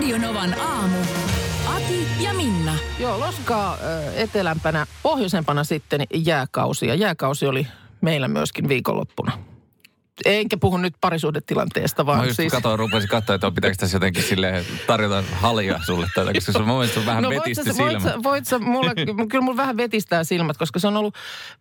Radionovan 0.00 0.60
aamu. 0.60 0.98
Ati 1.76 2.08
ja 2.20 2.34
Minna. 2.34 2.74
Joo, 2.98 3.20
loskaa 3.20 3.76
etelämpänä, 4.14 4.86
pohjoisempana 5.02 5.64
sitten 5.64 6.04
jääkausi. 6.14 6.86
Ja 6.86 6.94
jääkausi 6.94 7.46
oli 7.46 7.66
meillä 8.00 8.28
myöskin 8.28 8.68
viikonloppuna. 8.68 9.49
Enkä 10.24 10.56
puhu 10.56 10.76
nyt 10.76 10.94
parisuudetilanteesta, 11.00 12.06
vaan 12.06 12.18
Mä 12.18 12.24
just 12.24 12.36
siis... 12.36 12.52
katoin, 12.52 12.78
rupesin 12.78 13.08
katsoa, 13.08 13.34
että 13.34 13.50
pitääkö 13.50 13.76
tässä 13.76 13.96
jotenkin 13.96 14.22
sille 14.22 14.64
tarjota 14.86 15.24
halia 15.32 15.80
sulle 15.86 16.06
tätä, 16.14 16.32
koska 16.32 16.52
se 16.52 16.58
mun 16.58 16.78
mielestä 16.78 17.06
vähän 17.06 17.22
no, 17.22 17.28
voit 17.28 17.40
vetisti 17.40 17.72
sä, 17.72 17.78
voit, 17.78 17.92
silmät. 17.92 18.12
sä, 18.12 18.22
voit 18.22 18.46
sä, 18.46 18.58
mulla, 18.58 18.92
kyllä 19.28 19.44
mulla 19.44 19.56
vähän 19.56 19.76
vetistää 19.76 20.24
silmät, 20.24 20.58
koska 20.58 20.78
se 20.78 20.88
on 20.88 20.96
ollut, 20.96 21.14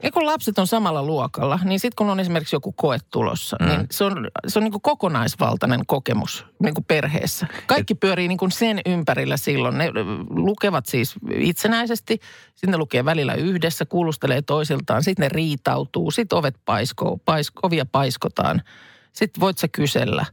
ja 0.03 0.12
kun 0.12 0.26
lapset 0.26 0.59
on 0.59 0.67
samalla 0.67 1.03
luokalla, 1.03 1.59
niin 1.64 1.80
sitten 1.80 1.95
kun 1.95 2.09
on 2.09 2.20
esimerkiksi 2.20 2.55
joku 2.55 2.72
koe 2.72 2.98
tulossa, 3.12 3.58
mm. 3.59 3.67
niin 3.67 3.88
se 3.91 4.03
on, 4.03 4.27
se 4.48 4.59
on 4.59 4.64
niin 4.64 4.72
kuin 4.72 4.81
kokonaisvaltainen 4.81 5.86
kokemus 5.88 6.45
niin 6.64 6.73
kuin 6.73 6.86
perheessä. 6.86 7.48
Kaikki 7.67 7.95
pyörii 7.95 8.28
niin 8.28 8.38
kuin 8.38 8.52
sen 8.52 8.81
ympärillä 8.86 9.38
silloin. 9.38 9.78
Ne 9.78 9.91
lukevat 10.30 10.86
siis 10.86 11.16
itsenäisesti, 11.34 12.20
sitten 12.55 12.72
ne 12.72 12.78
lukee 12.78 13.05
välillä 13.05 13.33
yhdessä, 13.33 13.86
kuulustelee 13.86 14.42
toisiltaan, 14.42 15.03
sitten 15.03 15.23
ne 15.23 15.30
riitautuu, 15.30 16.11
sitten 16.11 16.38
ovet 16.38 16.55
paiskoo, 16.66 17.17
paisk, 17.26 17.53
ovia 17.64 17.86
paiskotaan. 17.86 18.48
Sitten 19.14 19.42
voit 19.42 19.58
sä 19.58 19.67
kysellä. 19.67 20.25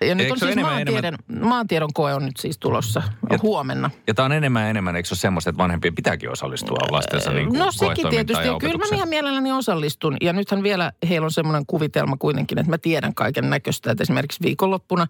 Ja 0.00 0.14
nyt 0.14 0.24
Eikö 0.24 0.32
on 0.32 0.38
siis 0.38 0.52
enemmän- 0.52 0.72
maantiedon, 0.74 1.18
maantiedon 1.40 1.92
koe 1.94 2.14
on 2.14 2.24
nyt 2.24 2.36
siis 2.36 2.58
tulossa 2.58 3.02
Ja- 3.30 3.38
huomenna. 3.42 3.90
Ja 4.06 4.14
tämä 4.14 4.26
on 4.26 4.32
enemmän 4.32 4.62
ja 4.62 4.68
enemmän, 4.68 4.96
eikö 4.96 5.08
se 5.08 5.12
ole 5.12 5.18
semmoista, 5.18 5.50
että 5.50 5.62
vanhempien 5.62 5.94
pitääkin 5.94 6.30
osallistua 6.30 6.78
lastensa 6.90 7.30
niin 7.30 7.48
kuin 7.48 7.58
No 7.58 7.72
sekin 7.72 8.08
tietysti. 8.10 8.46
ja 8.46 8.56
kyllä 8.60 8.78
mä 8.78 8.84
ihan 8.96 9.08
mielelläni 9.08 9.52
osallistun. 9.52 10.16
Ja 10.20 10.32
nythän 10.32 10.62
vielä 10.62 10.92
heillä 11.08 11.24
on 11.24 11.30
semmoinen 11.32 11.66
kuvitelma 11.66 12.16
kuitenkin, 12.18 12.58
että 12.58 12.70
mä 12.70 12.78
tiedän 12.78 13.14
kaiken 13.14 13.50
näköistä. 13.50 13.90
Että 13.90 14.02
esimerkiksi 14.02 14.42
viikonloppuna 14.42 15.06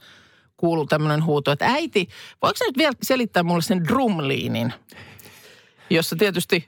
kuuluu 0.56 0.86
tämmöinen 0.86 1.24
huuto, 1.24 1.50
että 1.52 1.66
äiti, 1.66 2.08
voiko 2.42 2.56
sä 2.56 2.64
nyt 2.64 2.76
vielä 2.78 2.92
selittää 3.02 3.42
mulle 3.42 3.62
sen 3.62 3.84
drumliinin? 3.84 4.72
Jossa 5.90 6.16
tietysti, 6.16 6.64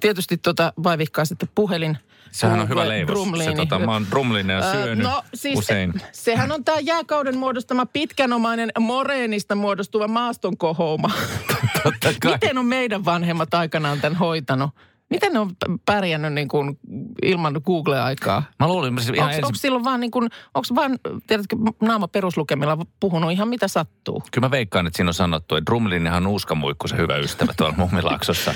tietysti 0.00 0.36
tota 0.36 0.72
vaivihkaa 0.82 1.24
sitten 1.24 1.48
puhelin. 1.54 1.98
Sehän 2.32 2.60
on 2.60 2.68
hyvä 2.68 2.88
leivos. 2.88 3.08
Se, 3.08 3.14
drumliini. 3.14 3.56
tota, 3.56 3.78
mä 3.78 3.92
oon 3.92 4.06
ja 4.48 4.58
Öö, 4.58 4.72
syönyt 4.72 5.04
no, 5.04 5.22
siis, 5.34 5.58
usein. 5.58 5.92
Sehän 6.12 6.52
on 6.52 6.64
tämä 6.64 6.78
jääkauden 6.78 7.36
muodostama 7.36 7.86
pitkänomainen 7.86 8.70
moreenista 8.80 9.54
muodostuva 9.54 10.08
maastonkohouma. 10.08 11.10
Totta 11.82 12.08
kai. 12.22 12.32
Miten 12.32 12.58
on 12.58 12.66
meidän 12.66 13.04
vanhemmat 13.04 13.54
aikanaan 13.54 14.00
tämän 14.00 14.18
hoitanut? 14.18 14.70
Miten 15.10 15.32
ne 15.32 15.38
on 15.38 15.50
pärjännyt 15.86 16.32
niin 16.32 16.48
kuin 16.48 16.78
ilman 17.22 17.60
Google-aikaa? 17.64 18.42
Mä 18.60 18.68
luulin, 18.68 18.98
että 18.98 19.12
ihan 19.14 19.34
Onko 19.34 19.48
ensin, 19.48 19.60
silloin 19.60 19.84
vaan 19.84 20.00
niin 20.00 20.10
kuin, 20.10 20.30
onko 20.54 20.66
vaan, 20.74 20.98
tiedätkö, 21.26 21.56
naama 21.82 22.08
peruslukemilla 22.08 22.78
puhunut 23.00 23.32
ihan 23.32 23.48
mitä 23.48 23.68
sattuu? 23.68 24.22
kyllä 24.30 24.46
mä 24.46 24.50
veikkaan, 24.50 24.86
että 24.86 24.96
siinä 24.96 25.10
on 25.10 25.14
sanottu, 25.14 25.56
että 25.56 25.66
drumlinenhan 25.66 26.26
on 26.26 26.32
Uskamuikku 26.32 26.88
se 26.88 26.96
hyvä 26.96 27.16
ystävä 27.16 27.52
tuolla 27.56 27.74
Mummilaaksossa. 27.76 28.54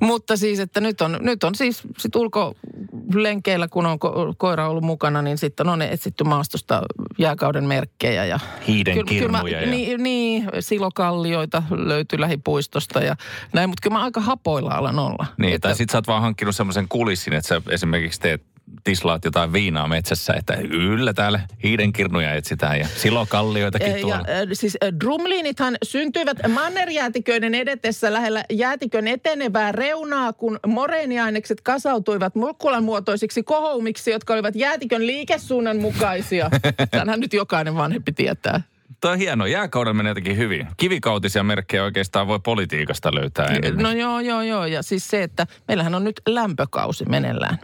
Mutta 0.00 0.36
siis, 0.36 0.60
että 0.60 0.80
nyt 0.80 1.00
on, 1.00 1.18
nyt 1.20 1.44
on 1.44 1.54
siis 1.54 1.82
sit 1.98 2.16
ulkolenkeillä, 2.16 3.68
kun 3.68 3.86
on 3.86 3.98
ko- 4.04 4.34
koira 4.38 4.68
ollut 4.68 4.84
mukana, 4.84 5.22
niin 5.22 5.38
sitten 5.38 5.68
on 5.68 5.82
etsitty 5.82 6.24
maastosta 6.24 6.82
jääkauden 7.18 7.64
merkkejä. 7.64 8.24
Ja 8.24 8.38
Hiiden 8.68 8.94
Kyllä- 8.94 9.08
kyllä 9.08 9.28
mä- 9.28 9.38
kirnuja 9.38 9.60
ja- 9.60 9.70
Niin, 9.70 10.02
niin, 10.02 10.48
silokallioita 10.60 11.62
löytyy 11.70 12.20
lähipuistosta 12.20 13.00
ja 13.00 13.16
näin, 13.52 13.68
mutta 13.70 13.82
kyllä 13.82 13.98
mä 13.98 14.04
aika 14.04 14.20
hapoilla 14.20 14.70
alan 14.70 14.98
olla. 14.98 15.26
Niin, 15.38 15.54
Että- 15.54 15.68
tai 15.68 15.76
sit 15.76 15.90
sä 15.90 15.98
oot 15.98 16.06
vaan 16.06 16.22
hankkinut 16.22 16.56
semmoisen 16.56 16.86
kulissin, 16.88 17.32
että 17.32 17.48
sä 17.48 17.62
esimerkiksi 17.70 18.20
teet 18.20 18.42
tislaat 18.84 19.24
jotain 19.24 19.52
viinaa 19.52 19.88
metsässä, 19.88 20.32
että 20.38 20.54
yllä 20.70 21.12
täällä 21.12 21.40
hiidenkirnuja 21.62 22.34
etsitään 22.34 22.78
ja 22.78 22.86
silokallioitakin 22.96 23.90
Ja, 23.92 23.98
tuolla. 24.00 24.16
äh, 24.16 24.24
siis 24.52 24.76
drumliinithan 25.00 25.76
syntyivät 25.82 26.38
mannerjäätiköiden 26.48 27.54
edetessä 27.54 28.12
lähellä 28.12 28.44
jäätikön 28.52 29.08
etenevää 29.08 29.72
reunaa, 29.72 30.32
kun 30.32 30.58
moreeniainekset 30.66 31.60
kasautuivat 31.60 32.34
mulkkulan 32.34 32.84
muotoisiksi 32.84 33.42
kohoumiksi, 33.42 34.10
jotka 34.10 34.34
olivat 34.34 34.56
jäätikön 34.56 35.06
liikesuunnan 35.06 35.76
mukaisia. 35.76 36.50
Tänhän 36.90 37.20
nyt 37.20 37.32
jokainen 37.32 37.74
vanhempi 37.74 38.12
tietää. 38.12 38.60
Toi 39.00 39.12
on 39.12 39.18
hieno. 39.18 39.46
Jääkauden 39.46 39.96
menee 39.96 40.10
jotenkin 40.10 40.36
hyvin. 40.36 40.66
Kivikautisia 40.76 41.42
merkkejä 41.42 41.84
oikeastaan 41.84 42.26
voi 42.26 42.40
politiikasta 42.44 43.14
löytää 43.14 43.46
enemmän. 43.46 43.82
No 43.82 43.92
joo, 43.92 44.20
joo, 44.20 44.42
joo. 44.42 44.66
Ja 44.66 44.82
siis 44.82 45.08
se, 45.08 45.22
että 45.22 45.46
meillähän 45.68 45.94
on 45.94 46.04
nyt 46.04 46.20
lämpökausi 46.28 47.04
meneillään. 47.04 47.58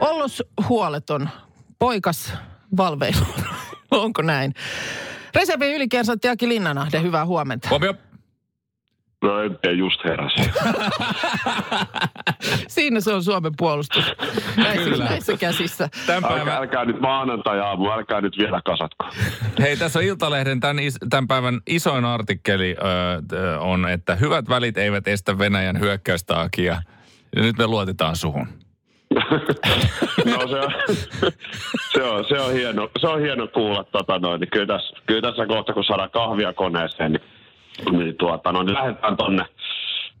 Ollos 0.00 0.42
huoleton, 0.68 1.28
poikas 1.78 2.34
valveilu. 2.76 3.26
Onko 3.90 4.22
näin? 4.22 4.54
Reservin 5.34 5.74
ylikersantti 5.74 6.28
Aki 6.28 6.48
Linnanahde, 6.48 7.02
hyvää 7.02 7.26
huomenta. 7.26 7.68
Huomio. 7.70 7.94
No 9.22 9.42
en 9.42 9.78
just 9.78 10.00
heräsi. 10.04 10.50
Siinä 12.68 13.00
se 13.00 13.14
on 13.14 13.24
Suomen 13.24 13.52
puolustus. 13.56 14.04
Näissä, 14.56 14.90
Kyllä. 14.90 15.04
näissä 15.04 15.36
käsissä. 15.36 15.88
Tämän 16.06 16.24
Älkää, 16.24 16.36
päivän, 16.36 16.56
älkää 16.56 16.84
nyt 16.84 17.00
maanantai-aamu, 17.00 17.90
älkää 17.90 18.20
nyt 18.20 18.38
vielä 18.38 18.60
kasatko. 18.64 19.06
hei, 19.62 19.76
tässä 19.76 19.98
on 19.98 20.04
Iltalehden 20.04 20.60
tämän, 20.60 20.78
is, 20.78 20.98
tämän 21.10 21.28
päivän 21.28 21.60
isoin 21.66 22.04
artikkeli 22.04 22.76
ö, 23.32 23.60
on, 23.60 23.88
että 23.88 24.16
hyvät 24.16 24.48
välit 24.48 24.78
eivät 24.78 25.08
estä 25.08 25.38
Venäjän 25.38 25.80
hyökkäystä 25.80 26.40
Akia. 26.40 26.82
Ja 27.36 27.42
nyt 27.42 27.58
me 27.58 27.66
luotetaan 27.66 28.16
suhun. 28.16 28.48
no 30.30 30.48
se 30.48 30.60
on, 30.60 30.72
se 31.92 32.02
on, 32.02 32.24
se 32.28 32.40
on, 32.40 32.52
hieno, 32.52 32.90
se 33.00 33.06
on 33.06 33.20
hieno 33.20 33.46
kuulla. 33.46 33.84
Tota 33.84 34.18
noin, 34.18 34.40
niin 34.40 34.50
kyllä, 34.50 34.66
tässä, 34.66 34.96
kyllä 35.06 35.30
tässä 35.30 35.46
kohta, 35.46 35.72
kun 35.72 35.84
saadaan 35.84 36.10
kahvia 36.10 36.52
koneeseen, 36.52 37.12
niin, 37.12 37.22
niin, 37.98 38.16
tuota, 38.16 38.52
no, 38.52 38.62
niin 38.62 38.74
lähdetään 38.74 39.16
tonne 39.16 39.44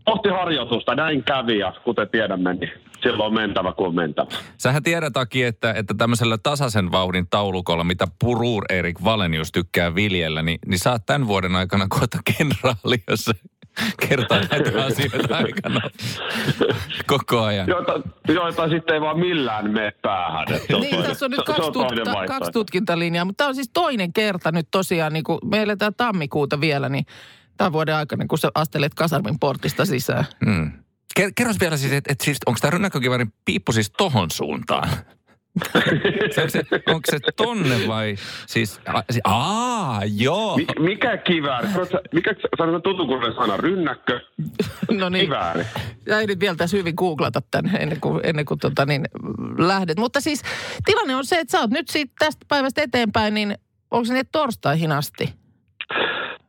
kohti 0.06 0.28
harjoitusta. 0.28 0.94
Näin 0.94 1.24
kävi 1.24 1.58
ja 1.58 1.72
kuten 1.84 2.08
tiedämme, 2.08 2.54
niin 2.54 2.70
silloin 3.02 3.26
on 3.26 3.34
mentävä 3.34 3.72
kuin 3.72 3.86
on 3.86 3.94
mentävä. 3.94 4.28
Sähän 4.58 4.82
tiedät, 4.82 5.16
Aki, 5.16 5.42
että, 5.42 5.72
että 5.72 5.94
tämmöisellä 5.98 6.38
tasaisen 6.42 6.92
vauhdin 6.92 7.26
taulukolla, 7.30 7.84
mitä 7.84 8.06
Purur 8.20 8.64
Erik 8.70 9.04
Valenius 9.04 9.52
tykkää 9.52 9.94
viljellä, 9.94 10.42
niin, 10.42 10.58
niin 10.66 10.78
oot 10.90 11.06
tämän 11.06 11.28
vuoden 11.28 11.56
aikana 11.56 11.86
kohta 11.88 12.18
kenraali, 12.36 13.02
jos 13.10 13.30
kertaa 14.08 14.38
näitä 14.50 14.84
asioita 14.86 15.36
aikana 15.36 15.80
koko 17.06 17.40
ajan. 17.42 17.68
Joita, 17.68 17.92
joita 18.28 18.68
sitten 18.68 18.94
ei 18.94 19.00
vaan 19.00 19.18
millään 19.18 19.70
mene 19.70 19.92
päähän. 20.02 20.46
Niin, 20.48 20.60
toinen- 20.70 21.02
tässä 21.02 21.24
on 21.24 21.30
nyt 21.30 21.42
kaksi, 21.46 21.62
tut- 21.62 22.04
ta- 22.04 22.26
kaksi 22.26 22.52
tutkintalinjaa, 22.52 23.24
mutta 23.24 23.36
tämä 23.44 23.48
on 23.48 23.54
siis 23.54 23.70
toinen 23.72 24.12
kerta 24.12 24.52
nyt 24.52 24.68
tosiaan, 24.70 25.12
niin 25.12 25.24
kun 25.24 25.38
me 25.44 25.62
eletään 25.62 25.94
tammikuuta 25.94 26.60
vielä, 26.60 26.88
niin 26.88 27.06
tämän 27.56 27.72
vuoden 27.72 27.94
aikana, 27.94 28.24
kun 28.28 28.38
sä 28.38 28.48
astelet 28.54 28.94
kasarmin 28.94 29.38
portista 29.38 29.84
sisään. 29.84 30.24
Mm. 30.46 30.72
Ker- 31.20 31.32
kerros 31.36 31.60
vielä 31.60 31.76
siis, 31.76 31.92
että 31.92 32.12
et 32.12 32.20
siis, 32.20 32.38
onko 32.46 32.58
tämä 32.60 32.70
rynnäkkökivarin 32.70 33.32
piippu 33.44 33.72
siis 33.72 33.90
tohon 33.90 34.30
suuntaan? 34.30 34.88
Se, 36.30 36.40
onko, 36.40 36.50
se, 36.50 36.62
onko 36.86 37.02
se 37.10 37.18
tonne 37.36 37.88
vai 37.88 38.14
siis, 38.46 38.80
a, 38.86 39.02
si, 39.10 39.20
aa, 39.24 40.00
joo. 40.16 40.56
Mik, 40.56 40.78
mikä 40.78 41.16
kivääri? 41.16 41.68
Mikä 42.12 42.34
sanotaan 42.58 42.82
tutukuuden 42.82 43.34
sana? 43.34 43.56
Rynnäkkö? 43.56 44.20
No 44.90 45.08
niin, 45.08 45.24
Kivääri. 45.24 45.64
sä 46.08 46.20
ehdit 46.20 46.40
vielä 46.40 46.56
tässä 46.56 46.76
hyvin 46.76 46.94
googlata 46.96 47.40
tämän 47.50 47.76
ennen 47.76 48.00
kuin, 48.00 48.20
ennen 48.24 48.44
kuin 48.44 48.58
tota 48.58 48.86
niin, 48.86 49.04
lähdet. 49.58 49.98
Mutta 49.98 50.20
siis 50.20 50.42
tilanne 50.84 51.16
on 51.16 51.24
se, 51.24 51.38
että 51.38 51.52
sä 51.52 51.60
oot 51.60 51.70
nyt 51.70 51.88
siitä 51.88 52.12
tästä 52.18 52.46
päivästä 52.48 52.82
eteenpäin, 52.82 53.34
niin 53.34 53.54
onko 53.90 54.04
se 54.04 54.14
niin 54.14 54.28
torstaihin 54.32 54.92
asti? 54.92 55.34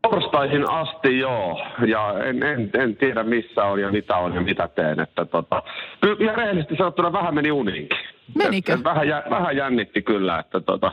Torstaihin 0.02 0.70
asti 0.70 1.20
joo, 1.20 1.62
ja 1.88 2.24
en, 2.24 2.44
en, 2.44 2.70
en 2.74 2.96
tiedä 2.96 3.24
missä 3.24 3.64
on 3.64 3.80
ja 3.80 3.92
mitä 3.92 4.16
on 4.16 4.34
ja 4.36 4.42
mitä 4.42 4.68
teen. 4.76 5.00
Että 5.00 5.26
tota, 5.26 5.64
kyllä 6.02 6.18
ihan 6.20 6.36
rehellisesti 6.36 6.76
sanottuna 6.78 7.14
vähän 7.14 7.36
meni 7.36 7.52
uniinkin. 7.52 7.98
Menikö? 8.36 8.78
Vähän, 8.84 9.08
jä, 9.08 9.24
vähän 9.30 9.58
jännitti 9.58 10.02
kyllä, 10.02 10.40
että 10.40 10.60
tota, 10.60 10.92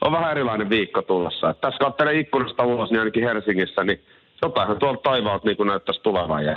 on 0.00 0.12
vähän 0.12 0.30
erilainen 0.30 0.70
viikko 0.70 1.02
tulossa. 1.02 1.50
Et 1.50 1.60
tässä 1.60 1.78
katselee 1.78 2.18
ikkunasta 2.18 2.64
ulos, 2.64 2.90
niin 2.90 2.98
ainakin 2.98 3.24
Helsingissä, 3.24 3.84
niin 3.84 4.00
jotainhan 4.42 4.78
tuolta 4.78 5.00
taivaalta 5.02 5.46
niin 5.48 5.66
näyttäisi 5.66 6.00
tulevan 6.02 6.44
ja 6.44 6.56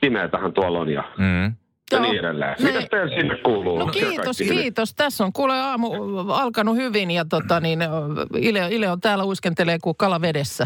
pimeätähän 0.00 0.52
tuolla 0.52 0.78
on 0.78 0.88
ja, 0.88 1.04
Mm. 1.18 1.54
ja 1.92 2.00
niin 2.00 2.18
edelleen. 2.18 2.54
Me- 2.62 2.72
Mitä 2.72 2.86
teillä 2.90 3.16
sinne 3.16 3.36
kuuluu? 3.36 3.78
No 3.78 3.86
kiitos, 3.86 4.36
kiitos. 4.38 4.94
Tässä 4.94 5.24
on 5.24 5.32
kuule 5.32 5.54
aamu 5.60 5.88
alkanut 6.28 6.76
hyvin 6.76 7.10
ja 7.10 7.24
tota 7.24 7.60
niin, 7.60 7.78
Ile, 8.38 8.68
Ile 8.70 8.90
on 8.90 9.00
täällä 9.00 9.24
uiskentelee 9.24 9.78
kuin 9.82 9.96
kala 9.96 10.20
vedessä. 10.20 10.64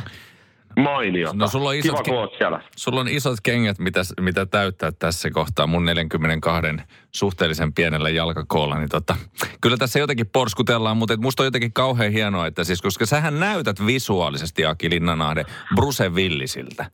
Mainiota. 0.76 1.37
No, 1.37 1.49
sulla 1.49 1.69
on 1.69 1.75
isot 1.75 2.02
Kiva, 2.02 2.26
ke- 2.26 2.37
siellä. 2.38 2.62
Sulla 2.76 3.00
on 3.00 3.08
isot 3.08 3.38
kengät, 3.43 3.78
mitä, 3.78 4.00
mitä 4.20 4.46
täyttää 4.46 4.93
tässä 4.93 5.31
kohtaa 5.31 5.67
mun 5.67 5.84
42 5.84 6.69
suhteellisen 7.12 7.72
pienellä 7.72 8.11
jalkakoolla. 8.11 8.78
Niin 8.78 8.88
tota, 8.88 9.17
kyllä 9.61 9.76
tässä 9.76 9.99
jotenkin 9.99 10.26
porskutellaan, 10.26 10.96
mutta 10.96 11.14
et 11.14 11.20
musta 11.20 11.43
on 11.43 11.46
jotenkin 11.46 11.72
kauhean 11.72 12.12
hienoa, 12.12 12.46
että 12.46 12.64
siis, 12.64 12.82
koska 12.82 13.06
sähän 13.06 13.40
näytät 13.40 13.87
visuaalisesti 13.87 14.67
Aki 14.67 14.90
Linnanahde 14.90 15.44
Bruce 15.75 16.08
Willisiltä. 16.08 16.90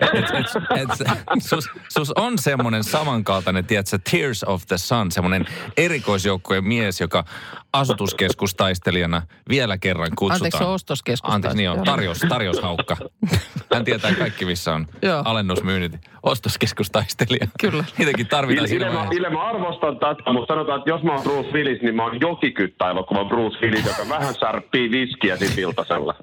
Et, 0.00 0.10
et, 0.14 0.24
et, 0.76 1.00
et, 1.00 1.42
sus, 1.42 1.70
sus 1.88 2.12
on 2.16 2.38
semmoinen 2.38 2.84
samankaltainen, 2.84 3.64
tiedätkö, 3.64 3.98
Tears 4.10 4.44
of 4.44 4.66
the 4.66 4.78
Sun, 4.78 5.12
semmoinen 5.12 5.46
erikoisjoukkojen 5.76 6.64
mies, 6.64 7.00
joka 7.00 7.24
asutuskeskustaistelijana 7.72 9.22
vielä 9.48 9.78
kerran 9.78 10.08
kutsutaan. 10.08 10.36
Anteeksi, 10.36 10.58
se 10.58 10.64
on 10.64 10.74
ostoskeskustaistelija. 10.74 11.34
Anteeksi, 11.34 11.56
niin 11.56 11.70
on. 11.70 11.84
Tarjous, 11.84 12.26
tarjoushaukka. 12.28 12.96
Hän 13.74 13.84
tietää 13.84 14.14
kaikki, 14.14 14.44
missä 14.44 14.74
on 14.74 14.86
Joo. 15.02 15.22
alennusmyynnit. 15.24 15.92
Ostoskeskustaistelija. 16.22 17.46
Kyllä. 17.60 17.84
Niitäkin 17.98 18.26
tarvitaan 18.26 18.68
siinä 18.68 18.86
Ile, 18.86 18.94
vaiheessa. 18.94 19.20
Ile, 19.20 19.30
mä 19.30 19.48
arvostan 19.48 19.98
tätä, 19.98 20.32
mutta 20.32 20.54
sanotaan, 20.54 20.78
että 20.78 20.90
jos 20.90 21.02
mä 21.02 21.12
oon 21.14 21.22
Bruce 21.22 21.50
Willis, 21.52 21.82
niin 21.82 21.94
mä 21.94 22.04
oon 22.04 22.20
jokikyttä-elokuva 22.20 23.24
Bruce 23.24 23.58
Willis, 23.62 23.86
joka 23.86 24.08
vähän 24.08 24.34
särppii 24.34 24.90
viskiä 24.90 25.36
siltasella. 25.36 26.14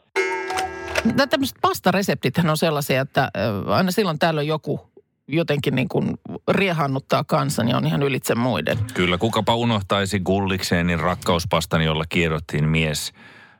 Nämä 1.05 1.27
tämmöiset 1.27 1.57
pastareseptithän 1.61 2.49
on 2.49 2.57
sellaisia, 2.57 3.01
että 3.01 3.31
aina 3.67 3.91
silloin 3.91 4.19
tällöin 4.19 4.47
joku 4.47 4.89
jotenkin 5.27 5.75
niin 5.75 5.89
kuin 5.89 6.19
riehannuttaa 6.47 7.23
kansan 7.23 7.67
ja 7.69 7.77
on 7.77 7.85
ihan 7.87 8.03
ylitse 8.03 8.35
muiden. 8.35 8.77
Kyllä, 8.93 9.17
kukapa 9.17 9.55
unohtaisi 9.55 10.19
Gullikseenin 10.19 10.99
rakkauspastan, 10.99 11.81
jolla 11.81 12.03
kiedottiin 12.09 12.69
mies 12.69 13.13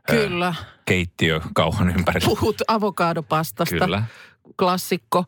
Kyllä. 0.07 0.53
keittiö 0.85 1.41
kauhan 1.53 1.89
ympärillä. 1.89 2.25
Puhut 2.25 2.61
avokaadopastasta. 2.67 3.85
Kyllä. 3.85 4.03
Klassikko. 4.59 5.25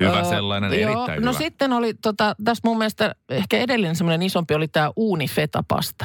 Hyvä 0.00 0.18
Öö, 0.18 0.24
sellainen, 0.24 0.80
joo, 0.80 0.92
erittäin 0.92 1.22
No 1.22 1.32
hyvä. 1.32 1.38
sitten 1.38 1.72
oli, 1.72 1.94
tota, 2.02 2.36
tässä 2.44 2.60
mun 2.64 2.78
mielestä 2.78 3.14
ehkä 3.28 3.58
edellinen 3.58 3.96
semmoinen 3.96 4.22
isompi 4.22 4.54
oli 4.54 4.68
tämä 4.68 4.90
uunifetapasta. 4.96 6.04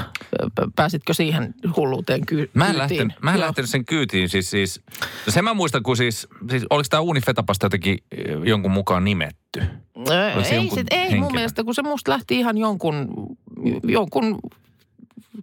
Pääsitkö 0.75 1.13
siihen 1.13 1.53
hulluuteen 1.75 2.25
ky- 2.25 2.49
Mä 2.53 2.65
en, 2.65 2.71
kyytiin? 2.75 2.77
lähtenyt, 2.97 3.21
mä 3.23 3.31
en 3.31 3.37
Joo. 3.37 3.45
lähtenyt 3.47 3.69
sen 3.69 3.85
kyytiin, 3.85 4.29
siis, 4.29 4.49
siis 4.49 4.81
sen 5.29 5.43
mä 5.43 5.53
muistan, 5.53 5.83
kun 5.83 5.97
siis, 5.97 6.27
siis 6.49 6.65
oliko 6.69 6.87
tämä 6.89 7.01
uunifetapasta 7.01 7.65
jotenkin 7.65 7.97
jonkun 8.43 8.71
mukaan 8.71 9.03
nimetty? 9.03 9.59
Ö, 10.09 10.31
Oliko 10.35 10.49
se 10.49 10.55
ei, 10.55 10.69
sit, 10.73 10.87
ei 10.91 11.19
mun 11.19 11.31
mielestä, 11.31 11.63
kun 11.63 11.75
se 11.75 11.81
musta 11.81 12.11
lähti 12.11 12.39
ihan 12.39 12.57
jonkun, 12.57 13.07
jonkun 13.83 14.39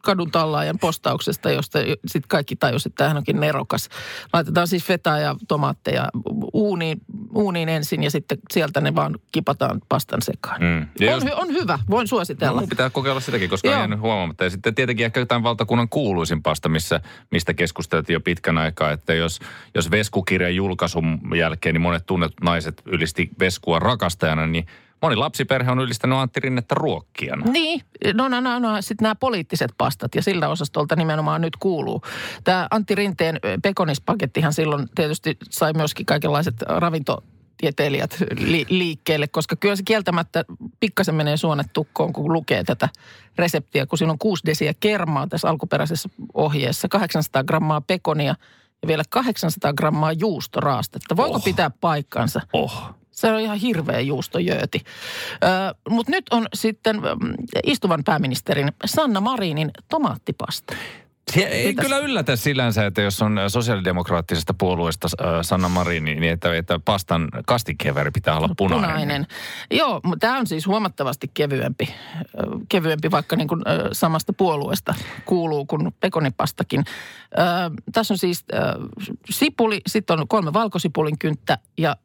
kadun 0.02 0.30
tallaajan 0.30 0.78
postauksesta, 0.78 1.50
josta 1.50 1.78
sitten 2.06 2.28
kaikki 2.28 2.56
tajusivat, 2.56 2.92
että 2.92 2.96
tämähän 3.04 3.16
onkin 3.16 3.40
nerokas. 3.40 3.88
Laitetaan 4.32 4.68
siis 4.68 4.84
fetaa 4.84 5.18
ja 5.18 5.34
tomaatteja 5.48 6.08
uuniin, 6.52 7.00
uuniin 7.34 7.68
ensin 7.68 8.02
ja 8.02 8.10
sitten 8.10 8.38
sieltä 8.52 8.80
ne 8.80 8.94
vaan 8.94 9.18
kipataan 9.32 9.80
pastan 9.88 10.22
sekaan. 10.22 10.60
Mm. 10.62 10.86
Ja 11.00 11.14
On, 11.14 11.22
jos- 11.22 11.24
hy- 11.24 11.40
on 11.40 11.48
hyvä, 11.48 11.78
voin 11.90 12.04
No, 12.04 12.06
suositella. 12.06 12.60
mun 12.60 12.68
pitää 12.68 12.90
kokeilla 12.90 13.20
sitäkin, 13.20 13.50
koska 13.50 13.68
on 13.68 13.72
Joo. 13.72 13.80
jäänyt 13.80 14.00
huomaamatta. 14.00 14.44
Ja 14.44 14.50
sitten 14.50 14.74
tietenkin 14.74 15.06
ehkä 15.06 15.20
jotain 15.20 15.42
valtakunnan 15.42 15.88
kuuluisin 15.88 16.42
pasta, 16.42 16.68
missä, 16.68 17.00
mistä 17.30 17.54
keskusteltiin 17.54 18.14
jo 18.14 18.20
pitkän 18.20 18.58
aikaa, 18.58 18.90
että 18.90 19.14
jos, 19.14 19.40
jos 19.74 19.90
Veskukirjan 19.90 20.54
julkaisun 20.56 21.20
jälkeen 21.36 21.74
niin 21.74 21.82
monet 21.82 22.06
tunnetut 22.06 22.40
naiset 22.42 22.82
ylisti 22.86 23.30
Veskua 23.40 23.78
rakastajana, 23.78 24.46
niin 24.46 24.66
moni 25.02 25.16
lapsiperhe 25.16 25.70
on 25.70 25.80
ylistänyt 25.80 26.18
Antti 26.18 26.40
Rinnettä 26.40 26.74
ruokkijana. 26.74 27.46
Niin, 27.52 27.80
no, 28.14 28.28
no, 28.28 28.40
no, 28.40 28.58
no 28.58 28.82
sitten 28.82 29.02
nämä 29.04 29.14
poliittiset 29.14 29.70
pastat 29.78 30.14
ja 30.14 30.22
sillä 30.22 30.48
osastolta 30.48 30.96
nimenomaan 30.96 31.40
nyt 31.40 31.56
kuuluu. 31.56 32.02
Tämä 32.44 32.66
Antti 32.70 32.94
Rinteen 32.94 33.40
pekonispakettihan 33.62 34.52
silloin 34.52 34.88
tietysti 34.94 35.36
sai 35.50 35.72
myöskin 35.72 36.06
kaikenlaiset 36.06 36.54
ravintotieteilijät 36.68 38.16
li- 38.38 38.66
liikkeelle, 38.68 39.28
koska 39.28 39.56
kyllä 39.56 39.76
se 39.76 39.82
kieltämättä 39.82 40.44
pikkasen 40.80 41.14
menee 41.14 41.36
suonet 41.36 41.66
tukkoon, 41.72 42.12
kun 42.12 42.32
lukee 42.32 42.64
tätä 42.64 42.88
reseptiä, 43.38 43.86
kun 43.86 43.98
siinä 43.98 44.12
on 44.12 44.18
6 44.18 44.42
desiä 44.46 44.74
kermaa 44.80 45.26
tässä 45.26 45.48
alkuperäisessä 45.48 46.08
ohjeessa, 46.34 46.88
800 46.88 47.44
grammaa 47.44 47.80
pekonia 47.80 48.34
ja 48.82 48.88
vielä 48.88 49.02
800 49.10 49.72
grammaa 49.72 50.12
juustoraastetta. 50.12 51.16
Voiko 51.16 51.36
Oh. 51.36 51.44
pitää 51.44 51.70
paikkansa? 51.80 52.40
Oh. 52.52 52.94
Se 53.14 53.32
on 53.32 53.40
ihan 53.40 53.56
hirveä 53.56 54.00
juustojööti. 54.00 54.80
Mutta 55.88 56.12
nyt 56.12 56.24
on 56.30 56.46
sitten 56.54 56.96
mm, 56.96 57.34
istuvan 57.64 58.04
pääministerin 58.04 58.72
Sanna 58.84 59.20
Marinin 59.20 59.70
tomaattipasta. 59.88 60.74
Se 61.32 61.40
ei 61.40 61.66
Mitäs? 61.66 61.82
kyllä 61.82 61.98
yllätä 61.98 62.36
sillänsä, 62.36 62.86
että 62.86 63.02
jos 63.02 63.22
on 63.22 63.40
sosiaalidemokraattisesta 63.48 64.54
puolueesta 64.54 65.08
äh, 65.20 65.28
Sanna 65.42 65.68
Marin, 65.68 66.04
niin 66.04 66.24
että, 66.24 66.54
että 66.54 66.80
pastan 66.84 67.28
kastikkeveri 67.46 68.10
pitää 68.10 68.36
olla 68.36 68.48
punainen. 68.56 68.90
Punainen. 68.90 69.26
Joo, 69.70 70.00
tämä 70.20 70.38
on 70.38 70.46
siis 70.46 70.66
huomattavasti 70.66 71.30
kevyempi, 71.34 71.88
ö, 72.24 72.26
kevyempi 72.68 73.10
vaikka 73.10 73.36
niin 73.36 73.48
kuin, 73.48 73.62
samasta 73.92 74.32
puolueesta 74.32 74.94
kuuluu 75.24 75.66
kuin 75.66 75.94
pekonipastakin. 76.00 76.84
Tässä 77.92 78.14
on 78.14 78.18
siis 78.18 78.44
sipuli, 79.30 79.80
sitten 79.86 80.20
on 80.20 80.28
kolme 80.28 80.52
valkosipulin 80.52 81.18
kynttä 81.18 81.58
ja 81.78 81.96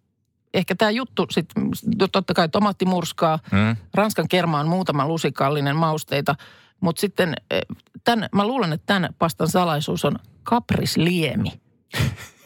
ehkä 0.54 0.76
tämä 0.76 0.92
juttu 0.92 1.26
sitten, 1.32 1.70
totta 2.12 2.34
kai 2.34 2.50
tomaattimurskaa, 2.50 3.40
Mm. 3.52 3.76
Ranskan 3.94 4.28
kerma 4.28 4.60
on 4.60 4.68
muutama 4.68 5.08
lusikallinen 5.08 5.76
mausteita, 5.76 6.36
mutta 6.80 7.00
sitten 7.00 7.34
eh, 7.52 7.62
tämän, 8.04 8.30
mä 8.36 8.48
luulen, 8.48 8.74
että 8.74 8.86
tämän 8.86 9.16
pastan 9.20 9.48
salaisuus 9.48 10.06
on 10.06 10.16
kaprisliemi. 10.44 11.52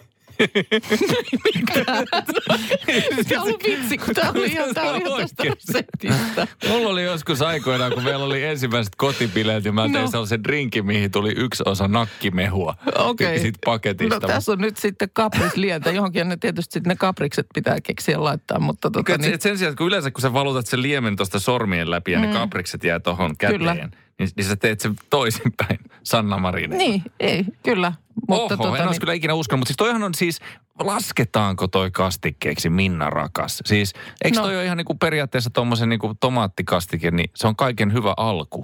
Tämä 3.30 3.44
on 3.44 3.53
vitsi, 3.68 3.97
kun 3.97 4.13
tämä 4.15 4.31
oli 4.31 4.47
ihan, 4.47 4.74
tää 4.74 4.83
oli 4.91 4.97
ihan 5.00 5.21
tästä 5.21 5.44
reseptistä. 5.44 6.47
Mulla 6.69 6.89
oli 6.89 7.03
joskus 7.03 7.41
aikoinaan, 7.41 7.91
kun 7.94 8.03
meillä 8.03 8.25
oli 8.25 8.44
ensimmäiset 8.44 8.95
kotibileet, 8.95 9.63
niin 9.63 9.75
mä 9.75 9.81
tein 9.81 9.94
No. 9.94 10.07
sellaisen 10.12 10.44
drinkin, 10.44 10.85
mihin 10.85 11.12
tuli 11.12 11.33
yksi 11.38 11.63
osa 11.65 11.88
nakkimehua. 11.88 12.75
Okei. 12.95 13.39
Siitä 13.39 13.59
paketista. 13.65 14.15
No 14.15 14.19
tässä 14.19 14.51
on 14.51 14.59
nyt 14.59 14.77
sitten 14.77 15.09
kaprislientä. 15.13 15.91
Johonkin 15.91 16.30
ne 16.30 16.38
tietysti 16.38 16.74
sitten 16.74 16.89
ne 16.89 16.95
kaprikset 16.95 17.47
pitää 17.53 17.77
keksiä 17.83 18.24
laittaa, 18.24 18.59
mutta 18.59 18.91
tota, 18.91 19.18
Niin, 19.18 19.41
sen 19.41 19.57
sijaan, 19.57 19.71
että 19.71 19.77
kun 19.77 19.88
yleensä 19.88 20.12
kun 20.12 20.21
sä 20.21 20.33
valutat 20.33 20.68
sen 20.68 20.81
liemen 20.81 21.15
tuosta 21.15 21.39
sormien 21.39 21.91
läpi 21.91 22.12
ja 22.12 22.19
mm. 22.19 22.25
ne 22.25 22.33
kaprikset 22.33 22.83
jää 22.83 23.00
tuohon 23.00 23.38
käteen, 23.38 23.59
Kyllä. 23.59 23.89
Niin, 24.19 24.30
niin 24.38 24.45
sä 24.45 24.56
teet 24.56 24.80
sen 24.80 24.95
toisinpäin 25.10 25.80
Sanna 26.04 26.38
Marin. 26.38 26.69
niin, 26.69 27.04
ei, 27.19 27.45
kyllä. 27.63 27.94
Mutta 28.27 28.36
Oho, 28.36 28.54
en 28.54 28.57
tota, 28.57 28.69
olisi 28.69 28.86
niin, 28.89 29.00
kyllä 29.00 29.13
ikinä 29.13 29.33
uskonut, 29.33 29.60
mutta 29.60 29.69
siis 29.69 29.77
toihan 29.77 30.04
on 30.04 30.13
siis, 30.13 30.39
lasketaanko 30.80 31.68
toi 31.68 31.92
kastikkeeksi 31.92 32.69
Minna 32.69 33.10
rakas? 33.10 33.60
Siis, 33.65 33.93
eikö 34.24 34.38
No. 34.39 34.43
toi 34.43 34.55
ole 34.55 34.65
ihan 34.65 34.77
niin 34.77 34.86
kuin 34.86 35.00
periaatteessa 35.00 35.50
tuommoisen 35.50 35.89
niin 35.89 36.00
kuin 36.00 36.17
tomaattikastike, 36.20 37.12
niin 37.12 37.29
se 37.36 37.48
on 37.48 37.55
kaiken 37.55 37.93
hyvä 37.93 38.13
alku. 38.17 38.63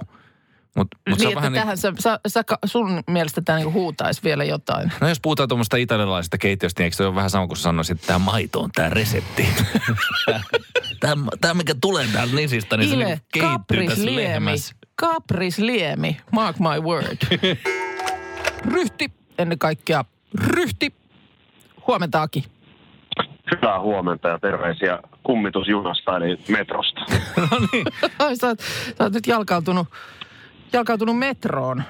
Mutta 0.76 0.96
mut 1.08 1.18
se 1.18 1.24
niin, 1.24 1.26
on 1.26 1.32
että 1.32 1.36
vähän 1.36 1.52
niin, 1.52 1.60
tähän 1.62 1.76
sä, 1.76 1.92
sä, 1.98 2.20
sä, 2.26 2.42
sun 2.64 3.02
mielestä 3.06 3.40
tämä 3.40 3.58
niinku 3.58 3.72
huutaisi 3.72 4.20
vielä 4.24 4.44
jotain. 4.44 4.92
No 5.00 5.08
jos 5.08 5.20
puhutaan 5.20 5.48
tuommoista 5.48 5.76
italialaisesta 5.76 6.38
keittiöstä, 6.38 6.80
niin 6.80 6.84
eikö 6.84 6.96
se 6.96 7.06
ole 7.06 7.14
vähän 7.14 7.30
sama 7.30 7.46
kuin 7.46 7.56
sä 7.56 7.62
sanoisit, 7.62 7.94
että 7.94 8.06
tämä 8.06 8.18
maito 8.18 8.60
on 8.60 8.70
tämä 8.74 8.88
resepti? 8.90 9.48
tämä, 11.40 11.54
mikä 11.54 11.74
tulee 11.80 12.06
täältä 12.12 12.34
nisistä, 12.34 12.76
niin 12.76 12.88
se 12.88 12.96
Ile, 12.96 13.04
niinku 13.04 13.24
kehittyy 13.32 13.86
tässä 13.86 14.14
lehmässä. 14.16 14.74
Kaprisliemi, 15.00 16.16
mark 16.32 16.56
my 16.58 16.80
word. 16.80 17.16
Ryhti, 18.72 19.12
ennen 19.38 19.58
kaikkea 19.58 20.04
ryhti. 20.46 20.94
Huomenta 21.86 22.22
Aki. 22.22 22.44
Hyvää 23.54 23.80
huomenta 23.80 24.28
ja 24.28 24.38
terveisiä 24.38 24.98
kummitusjunasta 25.22 26.16
eli 26.16 26.38
metrosta. 26.48 27.00
no 27.50 27.66
niin. 27.72 27.86
Sä, 28.40 28.46
oot, 28.48 28.60
sä 28.98 29.04
oot 29.04 29.12
nyt 29.12 29.26
jalkautunut, 29.26 29.88
jalkautunut 30.72 31.18
metroon. 31.18 31.82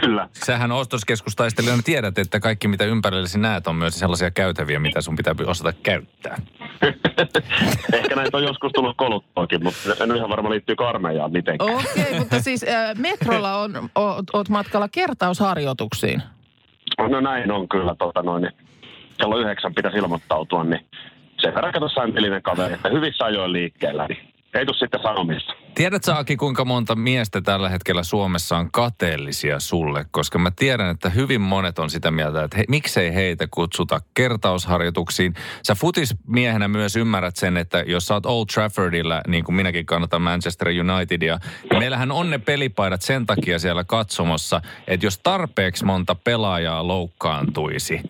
Kyllä. 0.00 0.28
Sähän 0.32 0.72
ostoskeskustaistelijana 0.72 1.82
tiedät, 1.84 2.18
että 2.18 2.40
kaikki 2.40 2.68
mitä 2.68 2.84
ympärillesi 2.84 3.38
näet 3.38 3.66
on 3.66 3.76
myös 3.76 3.98
sellaisia 3.98 4.30
käytäviä, 4.30 4.78
mitä 4.78 5.00
sun 5.00 5.16
pitää 5.16 5.34
osata 5.46 5.72
käyttää. 5.82 6.36
Ehkä 7.92 8.16
näitä 8.16 8.36
on 8.36 8.42
joskus 8.42 8.72
tullut 8.72 8.96
koluttuakin, 8.96 9.62
mutta 9.62 10.04
en 10.04 10.16
ihan 10.16 10.30
varma 10.30 10.50
liittyy 10.50 10.76
karmeijaan 10.76 11.32
mitenkään. 11.32 11.74
Okei, 11.74 12.02
okay, 12.02 12.18
mutta 12.18 12.40
siis 12.40 12.64
äh, 12.64 12.94
metrolla 12.96 13.56
on, 13.56 13.90
oot, 13.94 14.24
oot 14.32 14.48
matkalla 14.48 14.88
kertausharjoituksiin. 14.88 16.22
No 17.08 17.20
näin 17.20 17.50
on 17.50 17.68
kyllä. 17.68 17.94
Tota 17.98 18.22
noin, 18.22 18.42
niin 18.42 18.52
kello 19.20 19.38
yhdeksän 19.38 19.74
pitäisi 19.74 19.98
ilmoittautua, 19.98 20.64
niin 20.64 20.86
sen 21.40 21.54
verran 21.54 21.72
kato 21.72 21.88
säntillinen 21.88 22.42
kaveri, 22.42 22.74
että 22.74 22.88
hyvissä 22.88 23.24
ajoin 23.24 23.52
liikkeellä, 23.52 24.06
niin 24.08 24.34
ei 24.54 24.66
tule 24.66 24.76
sitten 24.78 25.02
sanomista. 25.02 25.52
Tiedätkö 25.74 26.14
Aki, 26.14 26.36
kuinka 26.36 26.64
monta 26.64 26.94
miestä 26.94 27.40
tällä 27.40 27.68
hetkellä 27.68 28.02
Suomessa 28.02 28.56
on 28.56 28.72
kateellisia 28.72 29.60
sulle? 29.60 30.06
Koska 30.10 30.38
mä 30.38 30.50
tiedän, 30.56 30.90
että 30.90 31.10
hyvin 31.10 31.40
monet 31.40 31.78
on 31.78 31.90
sitä 31.90 32.10
mieltä, 32.10 32.44
että 32.44 32.56
he, 32.56 32.64
miksei 32.68 33.14
heitä 33.14 33.48
kutsuta 33.50 34.00
kertausharjoituksiin. 34.14 35.34
Sä 35.62 35.74
futismiehenä 35.74 36.68
myös 36.68 36.96
ymmärrät 36.96 37.36
sen, 37.36 37.56
että 37.56 37.84
jos 37.86 38.06
sä 38.06 38.14
oot 38.14 38.26
Old 38.26 38.46
Traffordilla, 38.54 39.20
niin 39.28 39.44
kuin 39.44 39.56
minäkin 39.56 39.86
kannatan 39.86 40.22
Manchester 40.22 40.68
Unitedia, 40.68 41.38
niin 41.70 41.78
meillähän 41.78 42.12
on 42.12 42.30
ne 42.30 42.38
pelipaidat 42.38 43.02
sen 43.02 43.26
takia 43.26 43.58
siellä 43.58 43.84
katsomossa, 43.84 44.60
että 44.86 45.06
jos 45.06 45.18
tarpeeksi 45.18 45.84
monta 45.84 46.14
pelaajaa 46.14 46.88
loukkaantuisi, 46.88 48.00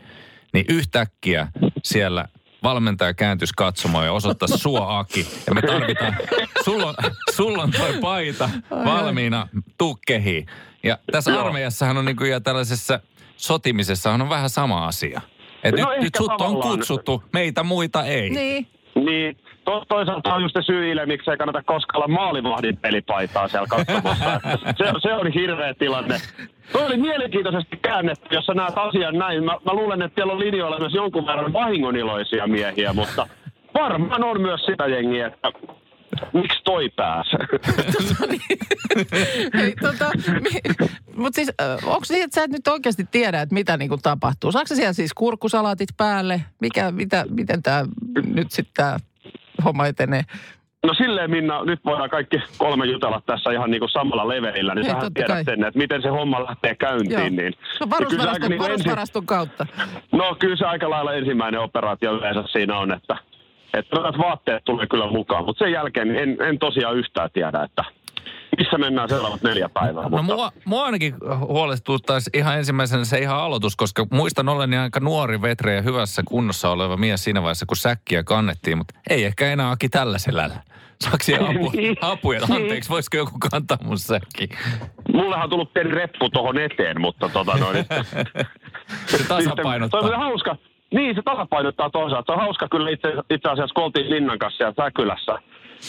niin 0.52 0.64
yhtäkkiä 0.68 1.49
siellä 1.85 2.25
valmentaja 2.69 3.15
kääntyisi 3.15 3.55
katsomaan 3.57 4.07
ja 4.07 4.13
osoittaisi 4.13 4.59
sua 4.59 4.99
Aki. 4.99 5.27
Ja 5.47 5.55
me 5.55 5.63
tarvitaan, 5.63 6.17
sulla 6.65 6.87
on, 6.87 6.95
sulla 7.37 7.63
on 7.63 7.71
toi 7.71 7.95
paita 8.01 8.51
valmiina, 8.71 9.49
tuu 9.79 9.99
kehiin. 10.07 10.47
Ja 10.83 10.99
tässä 11.13 11.31
Joo. 11.31 11.45
armeijassahan 11.45 11.97
on 11.97 12.05
niin 12.05 12.17
kuin 12.17 12.31
ja 12.31 12.41
tällaisessa 12.41 13.01
sotimisessahan 13.37 14.23
on 14.23 14.29
vähän 14.29 14.51
sama 14.51 14.87
asia. 14.87 15.21
Et 15.65 15.75
No 15.75 15.91
nyt, 15.91 16.01
nyt 16.01 16.15
sut 16.15 16.41
on 16.41 16.61
kutsuttu, 16.63 17.23
meitä 17.33 17.63
muita 17.63 18.05
ei. 18.05 18.31
Niin. 18.31 18.67
Niin, 18.95 19.37
to, 19.69 19.85
toisaalta 19.89 20.35
on 20.35 20.43
just 20.43 20.55
se 20.55 20.63
syy, 20.63 20.93
Ile, 20.93 21.07
miksi 21.07 21.31
ei 21.31 21.37
kannata 21.37 21.63
koskaan 21.63 21.97
olla 21.97 22.15
maalivahdin 22.15 22.77
pelipaitaa 22.77 23.49
siellä 23.49 23.67
katsomossa. 23.67 24.35
Että 24.35 24.75
se, 24.79 24.85
se 25.03 25.15
on 25.15 25.33
hirveä 25.33 25.75
tilanne. 25.75 26.21
Tuo 26.73 26.87
oli 26.87 26.97
mielenkiintoisesti 26.97 27.77
käännetty, 27.77 28.35
jos 28.35 28.47
sä 28.47 28.55
näet 28.55 28.79
asian 28.79 29.19
näin. 29.19 29.45
Mä, 29.45 29.53
mä 29.65 29.73
luulen, 29.73 30.03
että 30.03 30.15
siellä 30.15 30.33
on 30.33 30.41
linjoilla 30.41 30.79
myös 30.79 30.95
jonkun 30.95 31.27
verran 31.27 31.53
vahingoniloisia 31.53 32.47
miehiä, 32.47 32.93
mutta 32.93 33.27
varmaan 33.75 34.25
on 34.25 34.41
myös 34.41 34.61
sitä 34.67 34.87
jengiä, 34.87 35.27
että 35.27 35.53
miksi 36.33 36.63
toi 36.65 36.89
pääsee? 36.89 37.39
Hei, 39.55 39.75
tota, 39.81 40.11
mutta 41.17 41.37
siis, 41.37 41.53
onko 41.85 42.03
niin, 42.09 42.25
että 42.25 42.35
sä 42.35 42.45
et 42.45 42.51
nyt 42.51 42.69
oikeasti 42.69 43.05
tiedä, 43.11 43.41
että 43.41 43.55
mitä 43.55 43.77
niinku 43.77 43.99
tapahtuu? 44.03 44.53
Saatko 44.53 44.69
sä 44.69 44.75
siellä 44.75 44.93
siis 44.93 45.15
kurkkusalaatit 45.15 45.89
päälle? 45.97 46.41
Mikä, 46.61 46.91
mitä, 46.91 47.25
miten 47.31 47.63
tämä 47.63 47.85
nyt 48.35 48.51
sitten 48.51 48.87
homma 49.65 49.87
etenee? 49.87 50.23
No 50.87 50.95
silleen 50.95 51.31
Minna, 51.31 51.65
nyt 51.65 51.81
voidaan 51.85 52.11
kaikki 52.11 52.37
kolme 52.59 52.87
jutella 52.87 53.23
tässä 53.27 53.53
ihan 53.53 53.71
niin 53.71 53.81
kuin 53.81 53.91
samalla 53.91 54.29
levelillä, 54.29 54.75
niin 54.75 54.85
Hei, 54.85 54.95
sähän 54.95 55.15
tiedät 55.15 55.29
kai. 55.29 55.45
sen, 55.45 55.65
että 55.65 55.79
miten 55.79 56.03
se 56.03 56.09
homma 56.09 56.45
lähtee 56.45 56.75
käyntiin. 56.75 57.12
Joo. 57.12 57.29
Niin, 57.29 57.55
No 57.81 57.87
niin 57.87 57.91
varusvaraston, 57.91 58.50
niin 58.50 58.61
varusvaraston 58.61 59.27
kautta. 59.27 59.67
No 60.12 60.37
kyllä 60.38 60.57
se 60.57 60.65
aika 60.67 60.91
lailla 60.91 61.15
ensimmäinen 61.15 61.61
operaatio 61.61 62.12
yleensä 62.12 62.43
siinä 62.53 62.79
on, 62.79 62.93
että, 62.93 63.17
että 63.75 63.97
vaatteet 63.97 64.65
tulee 64.65 64.87
kyllä 64.87 65.11
mukaan, 65.11 65.45
mutta 65.45 65.65
sen 65.65 65.73
jälkeen 65.73 66.17
en, 66.17 66.37
en 66.43 66.59
tosiaan 66.59 66.97
yhtään 66.97 67.31
tiedä, 67.33 67.62
että 67.62 67.85
missä 68.59 68.78
mennään 68.78 69.09
seuraavat 69.09 69.43
neljä 69.43 69.69
päivää. 69.69 70.02
No 70.02 70.09
mutta, 70.09 70.23
mua, 70.35 70.52
mua 70.64 70.85
ainakin 70.85 71.14
huolestuttaisi 71.40 72.31
ihan 72.35 72.59
ensimmäisenä 72.59 73.05
se 73.05 73.19
ihan 73.19 73.38
aloitus, 73.38 73.76
koska 73.76 74.07
muistan 74.11 74.49
oleni 74.49 74.76
aika 74.76 75.00
nuori, 75.00 75.43
vetre 75.43 75.75
ja 75.75 75.83
hyvässä 75.83 76.23
kunnossa 76.28 76.71
oleva 76.71 76.97
mies 76.97 77.25
siinä 77.25 77.43
vaiheessa, 77.43 77.67
kun 77.67 77.76
säkkiä 77.76 78.23
kannettiin, 78.25 78.78
mutta 78.78 78.95
ei 79.11 79.25
ehkä 79.25 79.47
enää 79.52 79.71
Aki 79.71 79.88
tällä 79.88 80.19
selällä. 80.19 80.57
Saako 81.00 81.17
siihen 81.23 81.45
apu, 81.57 81.71
Niin. 81.76 81.97
apuja? 82.00 82.40
Anteeksi, 82.50 82.90
voisiko 82.90 83.17
joku 83.17 83.33
kantaa 83.50 83.78
mun 83.83 83.99
säkki? 83.99 84.49
Mullehan 85.12 85.45
on 85.45 85.50
tullut 85.50 85.73
pieni 85.73 85.90
reppu 85.90 86.31
tuohon 86.31 86.59
eteen, 86.59 87.00
mutta 87.00 87.28
tota 87.28 87.57
noin. 87.59 87.76
Se 89.07 89.19
tasapainottaa. 89.28 90.00
Sitten, 90.00 90.11
se 90.11 90.17
on 90.17 90.21
hauska. 90.31 90.57
Niin, 90.95 91.14
se 91.14 91.23
tasapainottaa 91.23 91.90
toisaalta. 91.90 92.33
Se 92.33 92.37
on 92.37 92.45
hauska 92.45 92.69
kyllä 92.71 92.90
itse, 92.90 93.09
itse 93.31 93.49
asiassa, 93.49 93.75
kun 93.75 93.85
oltiin 93.85 94.11
Linnan 94.11 94.38
kanssa 94.38 94.57
siellä 94.57 94.85
Säkylässä 94.85 95.38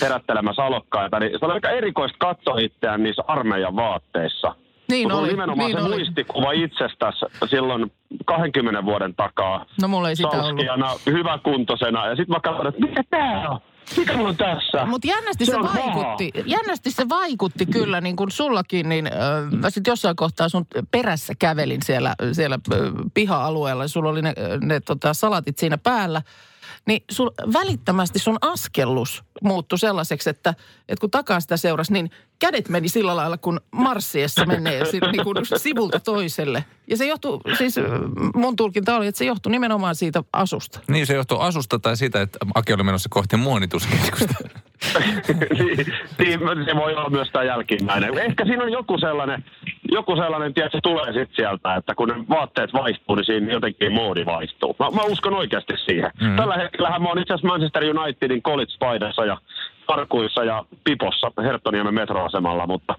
herättelemässä 0.02 0.64
alokkaita, 0.64 1.20
niin 1.20 1.32
se 1.40 1.46
oli 1.46 1.54
aika 1.54 1.70
erikoista 1.70 2.18
katsoa 2.20 2.60
itseään 2.60 3.04
niissä 3.04 3.24
armeijan 3.28 3.76
vaatteissa. 3.76 4.56
Niin 4.90 5.10
sulla 5.10 5.22
oli, 5.22 5.28
nimenomaan 5.28 5.72
niin 5.72 5.80
se 5.80 5.86
oli. 5.86 5.96
muistikuva 5.96 6.52
itsestäsi 6.52 7.26
silloin 7.50 7.92
20 8.26 8.86
vuoden 8.86 9.16
takaa. 9.16 9.66
No 9.82 9.88
mulla 9.88 10.10
ei 10.10 10.16
sitä 10.16 10.28
ollut. 10.28 10.46
Salskiana, 10.46 10.90
hyväkuntoisena. 11.06 12.08
Ja 12.08 12.16
sitten 12.16 12.36
mä 12.36 12.40
katson, 12.40 12.68
että 12.68 12.82
mikä 12.82 13.04
tää 13.10 13.50
on? 13.50 13.60
Mikä 13.98 14.18
mulla 14.18 14.30
on 14.30 14.38
tässä? 14.38 14.86
Mutta 14.86 15.08
jännästi 15.08 15.46
se, 15.46 15.52
Se 15.52 15.60
vaikutti, 15.60 16.32
jännästi 16.46 16.92
se 16.92 17.10
vaikutti 17.10 17.66
kyllä 17.66 18.02
niin 18.02 18.16
kuin 18.16 18.32
sullakin, 18.32 18.90
niin 18.90 19.08
äh, 19.08 19.60
mä 19.62 19.70
sitten 19.70 19.92
jossain 19.92 20.16
kohtaa 20.16 20.50
sun 20.50 20.66
perässä 20.92 21.34
kävelin 21.40 21.82
siellä, 21.84 22.16
siellä 22.32 22.60
äh, 22.74 22.80
piha-alueella 23.14 23.84
ja 23.84 23.88
sulla 23.88 24.10
oli 24.10 24.22
ne, 24.22 24.34
ne 24.62 24.80
tota, 24.80 25.14
salatit 25.14 25.58
siinä 25.58 25.78
päällä. 25.78 26.22
Niin 26.88 27.04
sul, 27.12 27.30
välittömästi 27.54 28.20
sun 28.20 28.38
askellus 28.42 29.24
muuttui 29.44 29.80
sellaiseksi, 29.80 30.30
että, 30.30 30.54
että 30.90 31.02
kun 31.02 31.12
takaa 31.12 31.40
sitä 31.40 31.58
seurasi, 31.58 31.94
niin 31.94 32.12
kädet 32.40 32.70
meni 32.70 32.90
sillä 32.90 33.16
lailla, 33.16 33.38
kun 33.38 33.62
marssiessa 33.72 34.46
menee 34.46 34.84
niin 35.12 35.24
kuin 35.24 35.38
sivulta 35.58 36.00
toiselle. 36.00 36.66
Ja 36.88 36.98
se 36.98 37.06
johtuu, 37.06 37.42
siis 37.58 37.78
äh, 37.78 37.84
mun 38.36 38.56
tulkinta 38.56 38.96
oli, 38.96 39.08
että 39.08 39.20
se 39.20 39.26
johtui 39.26 39.52
nimenomaan 39.52 39.96
siitä 39.96 40.24
asusta. 40.34 40.80
Niin 40.88 41.06
se 41.06 41.14
johtuu 41.14 41.40
asusta 41.40 41.80
tai 41.80 41.98
siitä, 41.98 42.22
että 42.22 42.40
Aki 42.56 42.74
oli 42.74 42.84
menossa 42.84 43.10
kohti 43.10 43.38
muonituskeskusta. 43.38 44.34
niin, 45.60 45.88
niin, 46.20 46.66
se 46.66 46.76
voi 46.76 46.96
olla 46.96 47.10
myös 47.10 47.30
tämä 47.32 47.44
jälkimmäinen. 47.44 48.18
Ehkä 48.18 48.46
siinä 48.46 48.64
on 48.64 48.72
joku 48.72 48.98
sellainen, 48.98 49.46
joku 49.92 50.16
sellainen, 50.16 50.54
tiedät, 50.54 50.72
se 50.72 50.80
tulee 50.84 51.06
sitten 51.06 51.36
sieltä, 51.36 51.76
että 51.76 51.96
kun 51.96 52.08
ne 52.08 52.16
vaatteet 52.30 52.74
vaihtuu, 52.74 53.16
niin 53.16 53.26
siinä 53.26 53.52
jotenkin 53.54 53.94
moodi 53.94 54.26
vaihtuu. 54.26 54.76
Mä, 54.80 54.90
mä 54.92 55.02
uskon 55.04 55.34
oikeasti 55.34 55.74
siihen. 55.86 56.12
Mm. 56.22 56.36
Tällä 56.36 56.56
hetkellähän 56.58 57.02
mä 57.02 57.08
oon 57.10 57.20
itse 57.20 57.34
asiassa 57.34 57.48
Manchester 57.48 57.84
Unitedin 58.00 58.42
college-paidassa 58.44 59.26
ja 59.26 59.38
parkuissa 59.88 60.44
ja 60.44 60.66
pipossa 60.84 61.32
Herttoniemen 61.44 61.94
metroasemalla, 61.94 62.68
mutta 62.68 62.96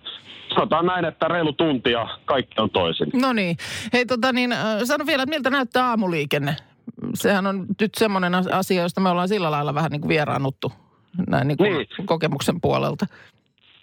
sanotaan 0.54 0.86
näin, 0.86 1.04
että 1.04 1.28
reilu 1.28 1.52
tunti 1.52 1.90
ja 1.90 2.08
kaikki 2.24 2.60
on 2.60 2.70
toisin. 2.70 3.06
No 3.14 3.32
niin. 3.32 3.56
Hei 3.92 4.06
tota 4.06 4.32
niin, 4.32 4.52
äh, 4.52 4.58
sano 4.84 5.06
vielä, 5.06 5.22
että 5.22 5.34
miltä 5.36 5.50
näyttää 5.50 5.86
aamuliikenne? 5.88 6.56
Sehän 7.14 7.46
on 7.46 7.66
nyt 7.80 7.94
semmoinen 7.94 8.34
as- 8.34 8.46
asia, 8.46 8.82
josta 8.82 9.00
me 9.00 9.08
ollaan 9.08 9.28
sillä 9.28 9.50
lailla 9.50 9.74
vähän 9.74 9.90
niin 9.90 10.00
kuin 10.00 10.08
vieraannuttu 10.08 10.72
näin 11.28 11.48
niin 11.48 11.58
kuin 11.58 11.72
Niin. 11.72 11.86
kokemuksen 12.06 12.60
puolelta. 12.60 13.06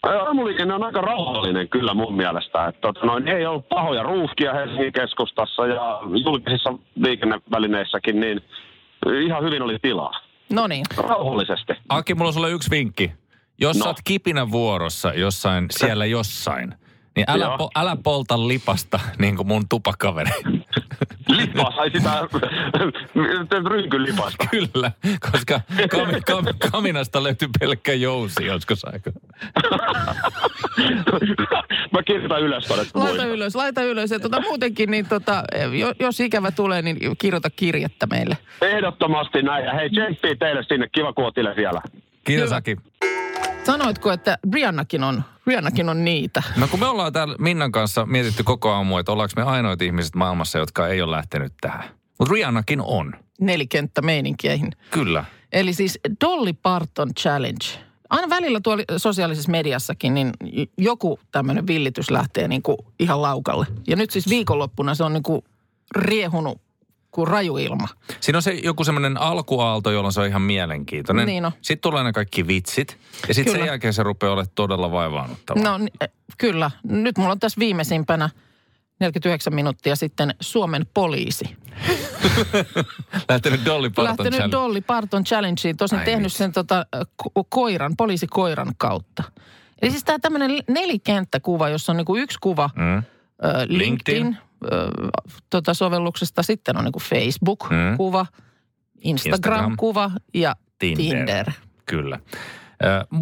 Aamuliikenne 0.03 0.73
on 0.73 0.83
aika 0.83 1.01
rauhallinen 1.01 1.69
kyllä 1.69 1.93
mun 1.93 2.15
mielestä. 2.15 2.67
Että, 2.67 2.81
tota, 2.81 3.05
noin, 3.05 3.27
ei 3.27 3.45
ole 3.45 3.61
pahoja 3.61 4.03
ruuhkia 4.03 4.53
Helsingin 4.53 4.93
keskustassa 4.93 5.67
ja 5.67 5.99
julkisissa 6.25 6.73
liikennevälineissäkin, 6.95 8.19
niin 8.19 8.41
ihan 9.25 9.43
hyvin 9.43 9.61
oli 9.61 9.79
tilaa. 9.81 10.11
No 10.49 10.67
niin. 10.67 10.85
Rauhallisesti. 10.97 11.73
Aki, 11.89 12.13
mulla 12.13 12.27
on 12.29 12.33
sulle 12.33 12.51
yksi 12.51 12.71
vinkki. 12.71 13.11
Jos 13.59 13.77
no. 13.77 13.79
No. 13.79 13.83
sä 13.83 13.89
oot 13.89 13.97
kipinä 14.03 14.51
vuorossa 14.51 15.13
jossain, 15.13 15.65
siellä 15.71 16.05
jossain, 16.05 16.73
niin 17.15 17.25
älä, 17.27 17.45
Joo. 17.45 17.57
po, 17.57 17.69
älä 17.75 17.97
polta 18.03 18.47
lipasta 18.47 18.99
niin 19.19 19.35
kuin 19.35 19.47
mun 19.47 19.69
tupakaveri. 19.69 20.31
Lipas, 21.29 21.77
ai 21.77 21.91
sitä 21.91 22.27
rynkyn 23.69 24.03
lipasta. 24.03 24.45
Kyllä, 24.51 24.91
koska 25.31 25.61
kam, 25.91 26.07
kam, 26.25 26.45
kaminasta 26.71 27.23
löytyy 27.23 27.47
pelkkä 27.59 27.93
jousi 27.93 28.45
joskus 28.45 28.85
aika. 28.85 29.11
Mä 31.91 32.03
kirjoitan 32.03 32.41
ylös 32.41 32.65
tuonne, 32.67 32.83
Laita 32.93 32.99
muistan. 32.99 33.29
ylös, 33.29 33.55
laita 33.55 33.83
ylös. 33.83 34.11
Ja 34.11 34.19
tota, 34.19 34.41
muutenkin, 34.41 34.91
niin 34.91 35.05
tota, 35.05 35.43
jo- 35.79 35.93
jos 35.99 36.19
ikävä 36.19 36.51
tulee, 36.51 36.81
niin 36.81 36.97
kirjoita 37.17 37.49
kirjettä 37.49 38.07
meille. 38.07 38.37
Ehdottomasti 38.61 39.41
näin. 39.41 39.65
Ja 39.65 39.73
hei, 39.73 39.89
tsemppiä 39.89 40.35
teille 40.35 40.63
sinne. 40.63 40.87
Kiva 40.91 41.13
kuotille 41.13 41.53
vielä. 41.57 41.81
Kiitos. 42.23 42.51
Aki. 42.53 42.77
Sanoitko, 43.67 44.11
että 44.11 44.37
Rihannakin 44.53 45.03
on, 45.03 45.23
Rihannakin 45.47 45.89
on 45.89 46.05
niitä? 46.05 46.43
No 46.57 46.67
kun 46.67 46.79
me 46.79 46.85
ollaan 46.85 47.13
täällä 47.13 47.35
Minnan 47.39 47.71
kanssa 47.71 48.05
mietitty 48.05 48.43
koko 48.43 48.71
aamu, 48.71 48.97
että 48.97 49.11
ollaanko 49.11 49.33
me 49.35 49.43
ainoat 49.43 49.81
ihmiset 49.81 50.15
maailmassa, 50.15 50.59
jotka 50.59 50.87
ei 50.87 51.01
ole 51.01 51.11
lähtenyt 51.11 51.53
tähän. 51.61 51.83
Mutta 52.19 52.33
Rihannakin 52.33 52.81
on. 52.81 53.13
Nelikenttä 53.41 54.01
meininkeihin. 54.01 54.71
Kyllä. 54.91 55.25
Eli 55.51 55.73
siis 55.73 55.99
Dolly 56.25 56.53
Parton 56.53 57.13
Challenge. 57.13 57.65
Aina 58.09 58.29
välillä 58.29 58.59
tuolla 58.63 58.83
sosiaalisessa 58.97 59.51
mediassakin, 59.51 60.13
niin 60.13 60.31
joku 60.77 61.19
tämmöinen 61.31 61.67
villitys 61.67 62.11
lähtee 62.11 62.47
niin 62.47 62.61
kuin 62.61 62.77
ihan 62.99 63.21
laukalle. 63.21 63.65
Ja 63.87 63.95
nyt 63.95 64.09
siis 64.11 64.29
viikonloppuna 64.29 64.95
se 64.95 65.03
on 65.03 65.13
niin 65.13 65.23
kuin 65.23 65.41
riehunut 65.95 66.61
kuin 67.11 67.27
rajuilma. 67.27 67.87
Siinä 68.19 68.37
on 68.37 68.41
se 68.41 68.51
joku 68.51 68.83
semmoinen 68.83 69.17
alkuaalto, 69.17 69.91
jolloin 69.91 70.13
se 70.13 70.21
on 70.21 70.27
ihan 70.27 70.41
mielenkiintoinen. 70.41 71.25
Niin 71.25 71.45
on. 71.45 71.51
Sitten 71.61 71.81
tulee 71.81 72.03
ne 72.03 72.13
kaikki 72.13 72.47
vitsit. 72.47 72.97
Ja 73.27 73.33
sitten 73.33 73.53
sen 73.53 73.65
jälkeen 73.65 73.93
se 73.93 74.03
rupeaa 74.03 74.33
olemaan 74.33 74.51
todella 74.55 74.91
vaivaannuttavaa. 74.91 75.63
No 75.63 75.77
ni- 75.77 75.91
äh, 76.03 76.09
kyllä. 76.37 76.71
Nyt 76.83 77.17
mulla 77.17 77.31
on 77.31 77.39
tässä 77.39 77.59
viimeisimpänä 77.59 78.29
49 78.99 79.55
minuuttia 79.55 79.95
sitten 79.95 80.35
Suomen 80.39 80.85
poliisi. 80.93 81.45
Lähtenyt 83.29 83.65
Dolly 83.65 83.89
Parton 83.89 84.03
Lähtenyt 84.05 84.33
challenge. 84.33 84.51
Dolly 84.57 84.81
Parton 84.81 85.23
Challengeen, 85.23 85.77
tosin 85.77 85.99
Ai 85.99 86.05
tehnyt 86.05 86.23
vitsi. 86.25 86.37
sen 86.37 86.51
tota, 86.51 86.85
ko- 87.23 87.43
koiran, 87.49 87.95
poliisikoiran 87.97 88.73
kautta. 88.77 89.23
Eli 89.81 89.91
siis 89.91 90.03
tämä 90.03 90.19
tämmöinen 90.19 90.51
nelikenttäkuva, 90.69 91.69
jossa 91.69 91.91
on 91.91 91.97
niinku 91.97 92.15
yksi 92.15 92.37
kuva 92.41 92.69
Mm. 92.75 93.03
LinkedIn, 93.65 93.77
LinkedIn. 93.77 94.37
Ö, 94.63 94.89
tota 95.49 95.73
sovelluksesta, 95.73 96.43
sitten 96.43 96.77
on 96.77 96.83
niinku 96.83 96.99
Facebook-kuva, 96.99 98.25
Instagram. 99.01 99.33
Instagram-kuva 99.33 100.11
ja 100.33 100.55
Tinder. 100.79 101.15
Tinder. 101.17 101.51
Kyllä. 101.85 102.19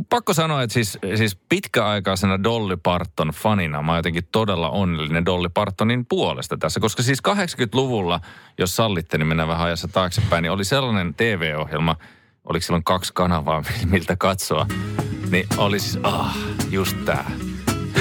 Pakko 0.09 0.33
sanoa, 0.33 0.63
että 0.63 0.73
siis, 0.73 0.97
siis 1.15 1.37
pitkäaikaisena 1.49 2.43
Dolly 2.43 2.77
Parton 2.77 3.27
fanina 3.27 3.81
mä 3.81 3.91
oon 3.91 3.99
jotenkin 3.99 4.27
todella 4.31 4.69
onnellinen 4.69 5.25
Dolly 5.25 5.49
Partonin 5.49 6.05
puolesta 6.05 6.57
tässä, 6.57 6.79
koska 6.79 7.03
siis 7.03 7.19
80-luvulla, 7.27 8.19
jos 8.57 8.75
sallitte, 8.75 9.17
niin 9.17 9.27
mennään 9.27 9.49
vähän 9.49 9.67
ajassa 9.67 9.87
taaksepäin, 9.87 10.41
niin 10.41 10.51
oli 10.51 10.63
sellainen 10.63 11.13
TV-ohjelma, 11.13 11.95
oliko 12.45 12.63
silloin 12.63 12.83
kaksi 12.83 13.13
kanavaa, 13.13 13.63
miltä 13.91 14.15
katsoa, 14.15 14.65
niin 15.29 15.47
oli 15.57 15.79
siis, 15.79 15.99
ah, 16.03 16.37
just 16.71 16.97
tää, 17.05 17.31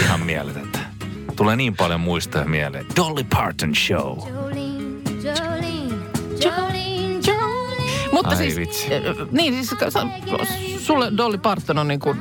ihan 0.02 0.20
mieletöntä. 0.20 0.73
Tulee 1.36 1.56
niin 1.56 1.76
paljon 1.76 2.00
muistoja 2.00 2.44
mieleen. 2.44 2.86
Dolly 2.96 3.24
Parton 3.24 3.74
Show. 3.74 4.18
Jolene, 4.28 4.60
Jolene, 6.44 7.18
Jolene. 7.26 8.10
Mutta 8.12 8.30
Ai 8.30 8.36
siis, 8.36 8.56
vitsi. 8.56 8.94
äh, 8.94 9.00
niin 9.30 9.54
siis 9.54 9.70
sa- 9.88 10.06
sulle 10.78 11.12
Dolly 11.16 11.38
Parton 11.38 11.78
on 11.78 11.88
niin 11.88 12.00
kuin 12.00 12.18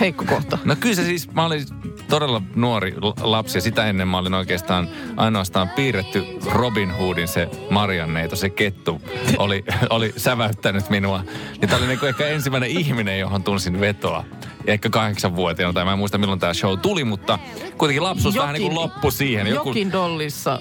heikko 0.00 0.24
kohta. 0.24 0.58
No 0.64 0.76
kyllä 0.80 0.94
se 0.94 1.04
siis, 1.04 1.32
mä 1.32 1.46
olin 1.46 1.64
todella 2.08 2.42
nuori 2.54 2.94
lapsi 3.20 3.58
ja 3.58 3.62
sitä 3.62 3.86
ennen 3.86 4.08
mä 4.08 4.18
olin 4.18 4.34
oikeastaan 4.34 4.88
ainoastaan 5.16 5.68
piirretty 5.68 6.24
Robin 6.46 6.90
Hoodin 6.90 7.28
se 7.28 7.48
Marianneito, 7.70 8.36
se 8.36 8.50
kettu 8.50 9.02
oli, 9.38 9.64
oli 9.90 10.12
säväyttänyt 10.16 10.90
minua. 10.90 11.24
Ja 11.62 11.68
tämä 11.68 11.78
oli 11.78 11.86
niinku 11.86 12.06
ehkä 12.06 12.26
ensimmäinen 12.26 12.70
ihminen, 12.70 13.18
johon 13.20 13.42
tunsin 13.42 13.80
vetoa. 13.80 14.24
Ehkä 14.66 14.90
kahdeksanvuotiaana, 14.90 15.72
tai 15.72 15.84
mä 15.84 15.92
en 15.92 15.98
muista 15.98 16.18
milloin 16.18 16.40
tämä 16.40 16.54
show 16.54 16.78
tuli, 16.78 17.04
mutta 17.04 17.38
kuitenkin 17.78 18.02
lapsuus 18.02 18.36
vähän 18.36 18.54
niin 18.54 18.62
kuin 18.62 18.74
loppui 18.74 19.12
siihen. 19.12 19.46
Joku, 19.46 19.68
Jokin 19.68 19.92
Dollissa 19.92 20.58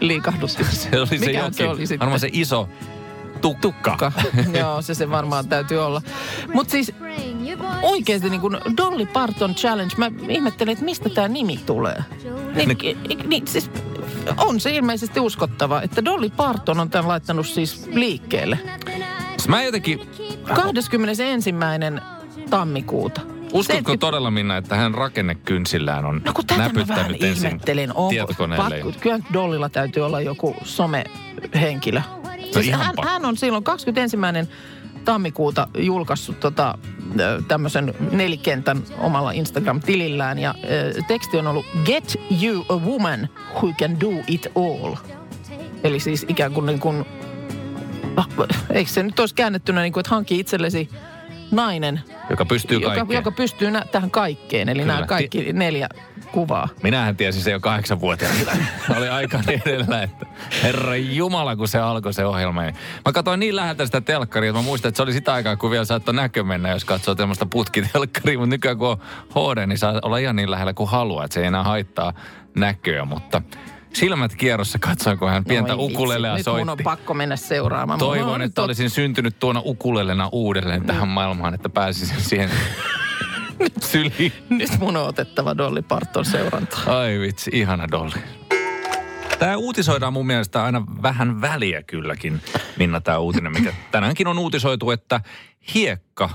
liikahdutti. 0.00 0.64
se 0.70 1.00
oli 1.00 1.06
se 1.06 1.26
Mikähän 1.26 1.36
jokin, 1.36 1.54
se 1.54 1.68
oli 1.68 1.86
sitten? 1.86 1.98
varmaan 1.98 2.20
se 2.20 2.28
iso 2.32 2.68
tukka. 3.40 3.90
Tukka. 3.90 4.12
Joo, 4.60 4.82
se 4.82 4.94
se 4.94 5.10
varmaan 5.10 5.48
täytyy 5.48 5.78
olla. 5.78 6.02
Mutta 6.54 6.70
siis 6.70 6.92
oikeasti 7.82 8.30
niin 8.30 8.40
kuin 8.40 8.58
Dolly 8.76 9.06
Parton 9.06 9.54
Challenge, 9.54 9.94
mä 9.96 10.10
ihmettelin, 10.28 10.72
että 10.72 10.84
mistä 10.84 11.08
tämä 11.08 11.28
nimi 11.28 11.60
tulee. 11.66 12.04
Niin, 12.54 12.78
niin, 13.28 13.46
siis 13.46 13.70
on 14.36 14.60
se 14.60 14.70
ilmeisesti 14.76 15.20
uskottava, 15.20 15.82
että 15.82 16.04
Dolly 16.04 16.30
Parton 16.30 16.80
on 16.80 16.90
tämän 16.90 17.08
laittanut 17.08 17.46
siis 17.46 17.86
liikkeelle. 17.86 18.58
Mä 19.48 19.62
jotenkin, 19.62 20.00
21. 20.54 21.54
tammikuuta. 22.50 23.20
Uskotko 23.54 23.72
70 23.72 24.00
todella 24.06 24.30
Minna, 24.30 24.56
että 24.56 24.76
hän 24.76 24.94
rakennekynsillään 24.94 26.04
on 26.04 26.22
No 26.24 26.32
kun 26.32 26.46
tätä 26.46 26.60
mä 26.60 26.64
vähän 26.64 26.74
näpyttänyt 26.74 27.22
ensin 27.22 27.46
ihmettelin. 27.46 27.92
Onko, 27.92 28.10
tietokoneelle? 28.10 28.80
pakko, 28.82 29.00
kyllä 29.00 29.18
Dollilla 29.32 29.68
täytyy 29.68 30.06
olla 30.06 30.20
joku 30.20 30.56
somehenkilö. 30.64 32.00
Siis 32.52 32.66
ihan 32.66 32.80
hän, 32.80 32.94
hän 33.04 33.24
on 33.24 33.36
silloin 33.36 33.64
21. 33.64 34.16
tammikuuta 35.04 35.68
julkaissut 35.78 36.40
tota, 36.40 36.78
tämmöisen 37.48 37.94
nelikentän 38.10 38.82
omalla 38.98 39.32
Instagram-tilillään. 39.32 40.38
Ja 40.38 40.54
ö, 40.70 41.02
teksti 41.08 41.38
on 41.38 41.46
ollut 41.46 41.66
Get 41.84 42.16
you 42.42 42.64
a 42.68 42.76
woman 42.76 43.28
who 43.54 43.72
can 43.78 44.00
do 44.00 44.10
it 44.26 44.46
all. 44.54 44.94
Eli 45.84 46.00
siis 46.00 46.26
ikään 46.28 46.52
kuin 46.52 46.66
niin 46.66 46.80
kuin, 46.80 47.04
ah, 48.16 48.28
eikö 48.70 48.90
se 48.90 49.02
nyt 49.02 49.20
olisi 49.20 49.34
käännettynä 49.34 49.82
niin 49.82 49.92
kuin, 49.92 50.00
että 50.00 50.14
hanki 50.14 50.38
itsellesi 50.38 50.90
nainen, 51.56 52.00
Joka 52.30 52.44
pystyy 52.44 52.78
joka, 52.78 52.94
kaikkeen. 52.94 53.16
joka 53.18 53.30
pystyy 53.30 53.70
nä- 53.70 53.84
tähän 53.92 54.10
kaikkeen. 54.10 54.68
Eli 54.68 54.80
Kyllä. 54.80 54.94
nämä 54.94 55.06
kaikki 55.06 55.52
neljä 55.52 55.88
kuvaa. 56.32 56.68
Minähän 56.82 57.16
tiesin 57.16 57.42
se 57.42 57.50
jo 57.50 57.60
kahdeksanvuotiaana. 57.60 58.38
Oli 58.98 59.08
aika 59.08 59.40
edellä, 59.48 60.02
että 60.02 60.26
herra 60.62 60.96
Jumala, 60.96 61.56
kun 61.56 61.68
se 61.68 61.78
alkoi 61.78 62.12
se 62.12 62.24
ohjelma. 62.24 62.62
Mä 63.04 63.12
katsoin 63.14 63.40
niin 63.40 63.56
läheltä 63.56 63.86
sitä 63.86 64.00
telkkaria, 64.00 64.50
että 64.50 64.58
mä 64.60 64.64
muistan, 64.64 64.88
että 64.88 64.96
se 64.96 65.02
oli 65.02 65.12
sitä 65.12 65.32
aikaa, 65.34 65.56
kun 65.56 65.70
vielä 65.70 65.84
saattoi 65.84 66.14
näkö 66.14 66.44
mennä, 66.44 66.70
jos 66.70 66.84
katsoo 66.84 67.14
tämmöistä 67.14 67.46
putkitelkkaria. 67.46 68.38
Mutta 68.38 68.50
nykyään 68.50 68.78
kun 68.78 68.88
on 68.88 68.98
HD, 69.52 69.66
niin 69.66 69.78
saa 69.78 70.00
olla 70.02 70.18
ihan 70.18 70.36
niin 70.36 70.50
lähellä 70.50 70.74
kuin 70.74 70.90
haluaa, 70.90 71.24
että 71.24 71.34
se 71.34 71.40
ei 71.40 71.46
enää 71.46 71.62
haittaa 71.64 72.12
näköä. 72.56 73.04
Mutta 73.04 73.42
silmät 73.94 74.36
kierrossa 74.36 74.78
katsoin, 74.78 75.18
kun 75.18 75.30
hän 75.30 75.44
pientä 75.44 75.74
Oi 75.74 75.78
vitsi, 75.78 75.94
ukulelea 75.94 76.36
Nyt 76.36 76.46
mun 76.46 76.58
on 76.60 76.66
soitti. 76.66 76.82
pakko 76.84 77.14
mennä 77.14 77.36
seuraamaan. 77.36 77.98
Toivon, 77.98 78.28
on 78.34 78.42
että 78.42 78.62
tot- 78.62 78.64
olisin 78.64 78.90
syntynyt 78.90 79.38
tuona 79.38 79.62
ukulelena 79.64 80.28
uudelleen 80.32 80.84
tähän 80.86 81.08
maailmaan, 81.08 81.54
että 81.54 81.68
pääsisin 81.68 82.20
siihen 82.30 82.50
syliin. 83.80 84.32
Nyt 84.50 84.70
mun 84.78 84.96
on 84.96 85.08
otettava 85.08 85.56
Dolly 85.56 85.82
Parton 85.82 86.24
seurantaan. 86.24 86.88
Ai 86.88 87.18
vitsi, 87.20 87.50
ihana 87.54 87.88
Dolly. 87.90 88.12
Tämä 89.38 89.56
uutisoidaan 89.56 90.12
mun 90.12 90.26
mielestä 90.26 90.64
aina 90.64 90.82
vähän 91.02 91.40
väliä 91.40 91.82
kylläkin, 91.82 92.40
Minna, 92.78 93.00
tämä 93.00 93.18
uutinen, 93.18 93.52
mikä 93.52 93.72
tänäänkin 93.90 94.26
on 94.26 94.38
uutisoitu, 94.38 94.90
että 94.90 95.20
hiekka 95.74 96.30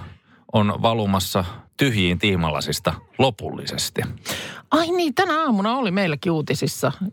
on 0.54 0.82
valumassa 0.82 1.46
tyhjiin 1.80 2.20
tiimalasista 2.20 2.94
lopullisesti. 3.18 4.02
Ai 4.72 4.92
niin, 4.92 5.16
tänä 5.16 5.42
aamuna 5.42 5.78
oli 5.78 5.92
meilläkin 5.92 6.32
uutisissa 6.32 6.92
ö, 7.02 7.10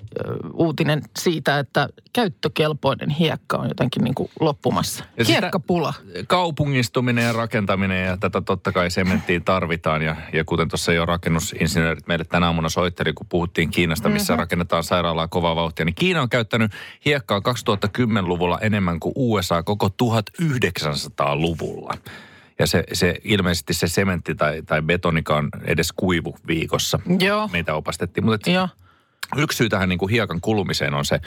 uutinen 0.52 1.02
siitä, 1.18 1.58
että 1.58 1.88
käyttökelpoinen 2.12 3.10
hiekka 3.10 3.56
on 3.56 3.68
jotenkin 3.68 4.04
niin 4.04 4.14
kuin 4.14 4.30
loppumassa. 4.40 5.04
Ja 5.18 5.24
Hiekkapula. 5.24 5.94
Kaupungistuminen 6.26 7.24
ja 7.24 7.32
rakentaminen 7.32 8.04
ja 8.04 8.16
tätä 8.16 8.40
totta 8.40 8.72
kai 8.72 8.90
sementtiin 8.90 9.44
tarvitaan. 9.44 10.02
Ja, 10.02 10.16
ja 10.32 10.44
kuten 10.44 10.68
tuossa 10.68 10.92
jo 10.92 11.06
rakennusinsinöörit 11.06 12.06
meille 12.06 12.24
tänä 12.24 12.46
aamuna 12.46 12.68
soitteli, 12.68 13.12
kun 13.12 13.26
puhuttiin 13.28 13.70
Kiinasta, 13.70 14.08
missä 14.08 14.32
mm-hmm. 14.32 14.40
rakennetaan 14.40 14.84
sairaalaa 14.84 15.28
kovaa 15.28 15.56
vauhtia, 15.56 15.84
niin 15.84 15.94
Kiina 15.94 16.22
on 16.22 16.28
käyttänyt 16.28 16.72
hiekkaa 17.04 17.38
2010-luvulla 17.38 18.58
enemmän 18.60 19.00
kuin 19.00 19.12
USA 19.16 19.62
koko 19.62 19.90
1900-luvulla. 20.02 21.94
Ja 22.58 22.66
se, 22.66 22.84
se 22.92 23.14
ilmeisesti 23.24 23.74
se 23.74 23.88
sementti 23.88 24.34
tai, 24.34 24.62
tai 24.62 24.82
betonikaan 24.82 25.48
edes 25.64 25.92
kuivu 25.92 26.36
viikossa. 26.46 26.98
Joo. 27.20 27.48
Meitä 27.52 27.74
opastettiin. 27.74 28.24
Mutta 28.24 28.50
Joo. 28.50 28.68
yksi 29.36 29.56
syy 29.56 29.68
tähän 29.68 29.88
niin 29.88 29.98
kuin 29.98 30.10
hiekan 30.10 30.40
kulumiseen 30.40 30.94
on 30.94 31.04
se, 31.04 31.20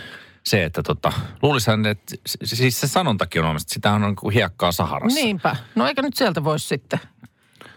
se 0.44 0.64
että 0.64 0.84
tota, 0.84 1.14
luulisin, 1.42 1.86
että 1.86 2.16
siis 2.44 2.82
se 2.82 2.88
sanontakin 2.88 3.42
on 3.42 3.46
olemassa, 3.46 3.66
että 3.66 3.74
sitä 3.74 3.92
on 3.92 4.02
niin 4.02 4.16
kuin 4.16 4.34
hiekkaa 4.34 4.72
Saharassa. 4.72 5.20
Niinpä. 5.20 5.56
No 5.76 5.88
eikä 5.88 6.02
nyt 6.02 6.14
sieltä 6.14 6.44
voisi 6.44 6.68
sitten. 6.68 7.00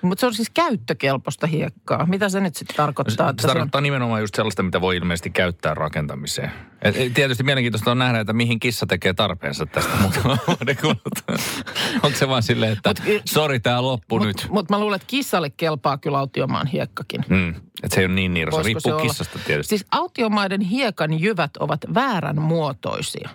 Mutta 0.03 0.21
se 0.21 0.27
on 0.27 0.35
siis 0.35 0.51
käyttökelpoista 0.51 1.47
hiekkaa. 1.47 2.07
Mitä 2.07 2.29
se 2.29 2.41
nyt 2.41 2.57
sitten 2.57 2.77
tarkoittaa? 2.77 3.27
Se 3.27 3.31
että 3.31 3.43
se 3.43 3.47
on- 3.47 3.53
tarkoittaa 3.53 3.81
nimenomaan 3.81 4.21
just 4.21 4.35
sellaista, 4.35 4.63
mitä 4.63 4.81
voi 4.81 4.97
ilmeisesti 4.97 5.31
käyttää 5.31 5.75
rakentamiseen. 5.75 6.51
Et, 6.83 6.97
et, 6.97 7.15
tietysti 7.15 7.45
mielenkiintoista 7.45 7.91
on 7.91 7.99
nähdä, 7.99 8.21
että 8.21 8.33
mihin 8.33 8.61
kissa 8.61 8.87
tekee 8.87 9.15
tarpeensa 9.15 9.67
tästä 9.67 9.91
muutaman 10.01 10.39
vuoden 10.47 10.77
kuluttua. 10.81 11.37
Onko 12.03 12.19
se 12.19 12.29
vaan 12.29 12.43
silleen, 12.43 12.73
että 12.73 12.95
Mut- 13.05 13.23
sori, 13.25 13.61
tämä 13.61 13.83
loppu 13.83 14.19
Mut- 14.19 14.27
nyt. 14.27 14.47
Mutta 14.51 14.75
mä 14.75 14.81
luulen, 14.81 14.97
että 14.97 15.07
kissalle 15.09 15.51
kelpaa 15.51 15.99
kyllä 15.99 16.19
autiomaan 16.19 16.67
hiekkakin. 16.67 17.25
Mm, 17.29 17.49
että 17.83 17.95
se 17.95 18.01
ei 18.01 18.07
ole 18.07 18.15
niin 18.15 18.35
niira. 18.35 18.51
Se 18.51 18.57
Voisiko 18.57 18.67
riippuu 18.79 18.93
olla? 18.93 19.03
kissasta 19.03 19.39
tietysti. 19.47 19.69
Siis 19.69 19.87
autiomaiden 19.91 20.61
hiekan 20.61 21.21
jyvät 21.21 21.57
ovat 21.57 21.81
väärän 21.95 22.41
muotoisia. 22.43 23.29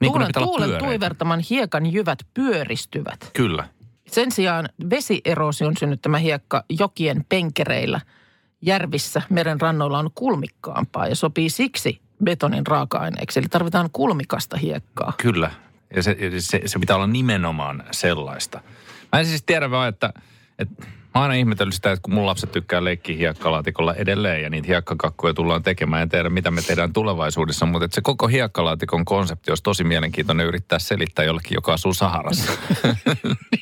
niin 0.00 0.12
tuulen 0.12 0.30
olla 0.36 0.46
tuulen 0.46 0.78
tuivertaman 0.78 1.40
hiekan 1.50 1.92
jyvät 1.92 2.18
pyöristyvät. 2.34 3.30
Kyllä. 3.32 3.68
Sen 4.14 4.32
sijaan 4.32 4.68
vesierosion 4.90 5.76
synnyttämä 5.76 6.18
hiekka 6.18 6.64
jokien 6.78 7.24
penkereillä 7.28 8.00
järvissä 8.62 9.22
meren 9.30 9.60
rannoilla 9.60 9.98
on 9.98 10.10
kulmikkaampaa 10.14 11.06
ja 11.06 11.16
sopii 11.16 11.50
siksi 11.50 12.00
betonin 12.24 12.66
raaka-aineeksi. 12.66 13.40
Eli 13.40 13.46
tarvitaan 13.48 13.90
kulmikasta 13.92 14.56
hiekkaa. 14.56 15.12
Kyllä. 15.16 15.50
Ja 15.96 16.02
se, 16.02 16.16
se, 16.38 16.60
se 16.66 16.78
pitää 16.78 16.96
olla 16.96 17.06
nimenomaan 17.06 17.84
sellaista. 17.90 18.60
Mä 19.12 19.20
en 19.20 19.26
siis 19.26 19.42
tiedä 19.42 19.70
vaan, 19.70 19.88
että, 19.88 20.12
että 20.58 20.86
mä 21.14 21.20
oon 21.20 21.30
aina 21.30 21.34
ihmetellyt 21.34 21.74
sitä, 21.74 21.92
että 21.92 22.02
kun 22.02 22.14
mun 22.14 22.26
lapset 22.26 22.52
tykkää 22.52 22.84
leikkiä 22.84 23.16
hiekkalaatikolla 23.16 23.94
edelleen 23.94 24.42
ja 24.42 24.50
niitä 24.50 24.66
hiekkakakkuja 24.68 25.34
tullaan 25.34 25.62
tekemään. 25.62 26.02
En 26.02 26.08
tiedä, 26.08 26.30
mitä 26.30 26.50
me 26.50 26.62
tehdään 26.62 26.92
tulevaisuudessa, 26.92 27.66
mutta 27.66 27.88
se 27.92 28.00
koko 28.00 28.26
hiekkalaatikon 28.26 29.04
konsepti 29.04 29.50
olisi 29.50 29.62
tosi 29.62 29.84
mielenkiintoinen 29.84 30.46
yrittää 30.46 30.78
selittää 30.78 31.24
jollekin, 31.24 31.54
joka 31.54 31.72
asuu 31.72 31.94
Saharassa. 31.94 32.52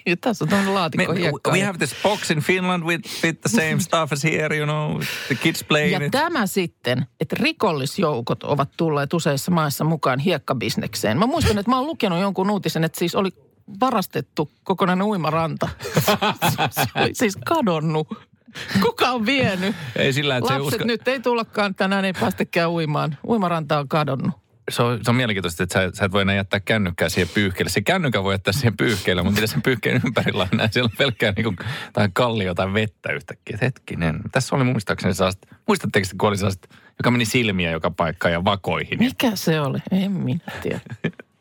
Ja 0.07 0.17
tässä 0.21 0.45
on 0.45 0.49
tämmöinen 0.49 0.75
laatikko 0.75 1.13
hiekkaa. 1.13 1.53
we 1.53 1.63
have 1.63 1.79
this 1.79 1.97
box 2.03 2.31
in 2.31 2.41
Finland 2.41 2.83
with, 2.85 3.25
with 3.25 3.41
the 3.41 3.49
same 3.49 3.81
stuff 3.81 4.13
as 4.13 4.25
here, 4.25 4.57
you 4.57 4.67
know, 4.67 5.01
the 5.27 5.35
kids 5.35 5.65
play 5.65 5.89
Ja 5.89 6.05
it. 6.05 6.11
tämä 6.11 6.47
sitten, 6.47 7.07
että 7.21 7.37
rikollisjoukot 7.41 8.45
ovat 8.45 8.71
tulleet 8.77 9.13
useissa 9.13 9.51
maissa 9.51 9.85
mukaan 9.85 10.19
hiekkabisnekseen. 10.19 11.19
Mä 11.19 11.27
muistan, 11.27 11.59
että 11.59 11.71
mä 11.71 11.77
oon 11.77 11.87
lukenut 11.87 12.21
jonkun 12.21 12.51
uutisen, 12.51 12.85
että 12.85 12.99
siis 12.99 13.15
oli 13.15 13.31
varastettu 13.81 14.51
kokonainen 14.65 15.07
uimaranta. 15.07 15.69
se 16.71 16.83
oli 17.01 17.15
siis 17.15 17.37
kadonnut. 17.45 18.09
Kuka 18.83 19.11
on 19.11 19.27
vienyt? 19.27 19.77
Ei 19.97 20.13
sillä, 20.13 20.37
että 20.37 20.49
se 20.49 20.55
ei 20.55 20.61
Lapset 20.61 20.81
usko... 20.81 20.87
nyt 20.87 21.09
ei 21.09 21.21
tullakaan, 21.21 21.75
tänään 21.75 22.05
ei 22.05 22.13
päästäkään 22.13 22.71
uimaan. 22.71 23.17
Uimaranta 23.29 23.79
on 23.79 23.89
kadonnut. 23.89 24.35
se 24.71 24.83
on, 24.83 25.01
se 25.03 25.11
on 25.11 25.17
mielenkiintoista, 25.17 25.63
että 25.63 25.73
sä, 25.73 25.91
sä 25.95 26.05
et 26.05 26.13
voi 26.13 26.23
enää 26.23 26.35
jättää 26.35 26.61
kännykkää 26.61 27.09
siihen 27.09 27.29
pyyhkeelle. 27.35 27.71
Se 27.71 27.81
kännykkä 27.81 28.23
voi 28.23 28.35
jättää 28.35 28.53
siihen 28.53 28.77
pyyhkeelle, 28.77 29.23
mutta 29.23 29.41
mitä 29.41 29.53
sen 29.53 29.63
pyyhkeen 29.63 30.01
ympärillä 30.07 30.49
on, 30.53 30.69
siellä 30.71 30.87
on 30.93 30.97
pelkkää 30.99 31.33
niin 31.37 31.57
tai 31.93 32.09
kallio 32.13 32.55
tai 32.55 32.75
vettä 32.75 33.13
yhtäkkiä. 33.13 33.55
Et 33.55 33.61
hetkinen, 33.61 34.21
tässä 34.33 34.57
oli 34.57 34.65
muistaakseni 34.65 35.15
sellaista, 35.15 35.49
muistatteko 35.69 36.07
te, 36.11 36.17
kun 36.19 36.29
oli 36.29 36.37
sellaista, 36.37 36.69
joka 36.99 37.11
meni 37.11 37.25
silmiä 37.25 37.71
joka 37.71 37.91
paikkaan 37.91 38.33
ja 38.33 38.45
vakoihin. 38.45 38.99
Mikä 38.99 39.31
se 39.35 39.61
oli? 39.61 39.79
En 39.91 40.13
minä 40.13 40.45
tiedä. 40.63 40.81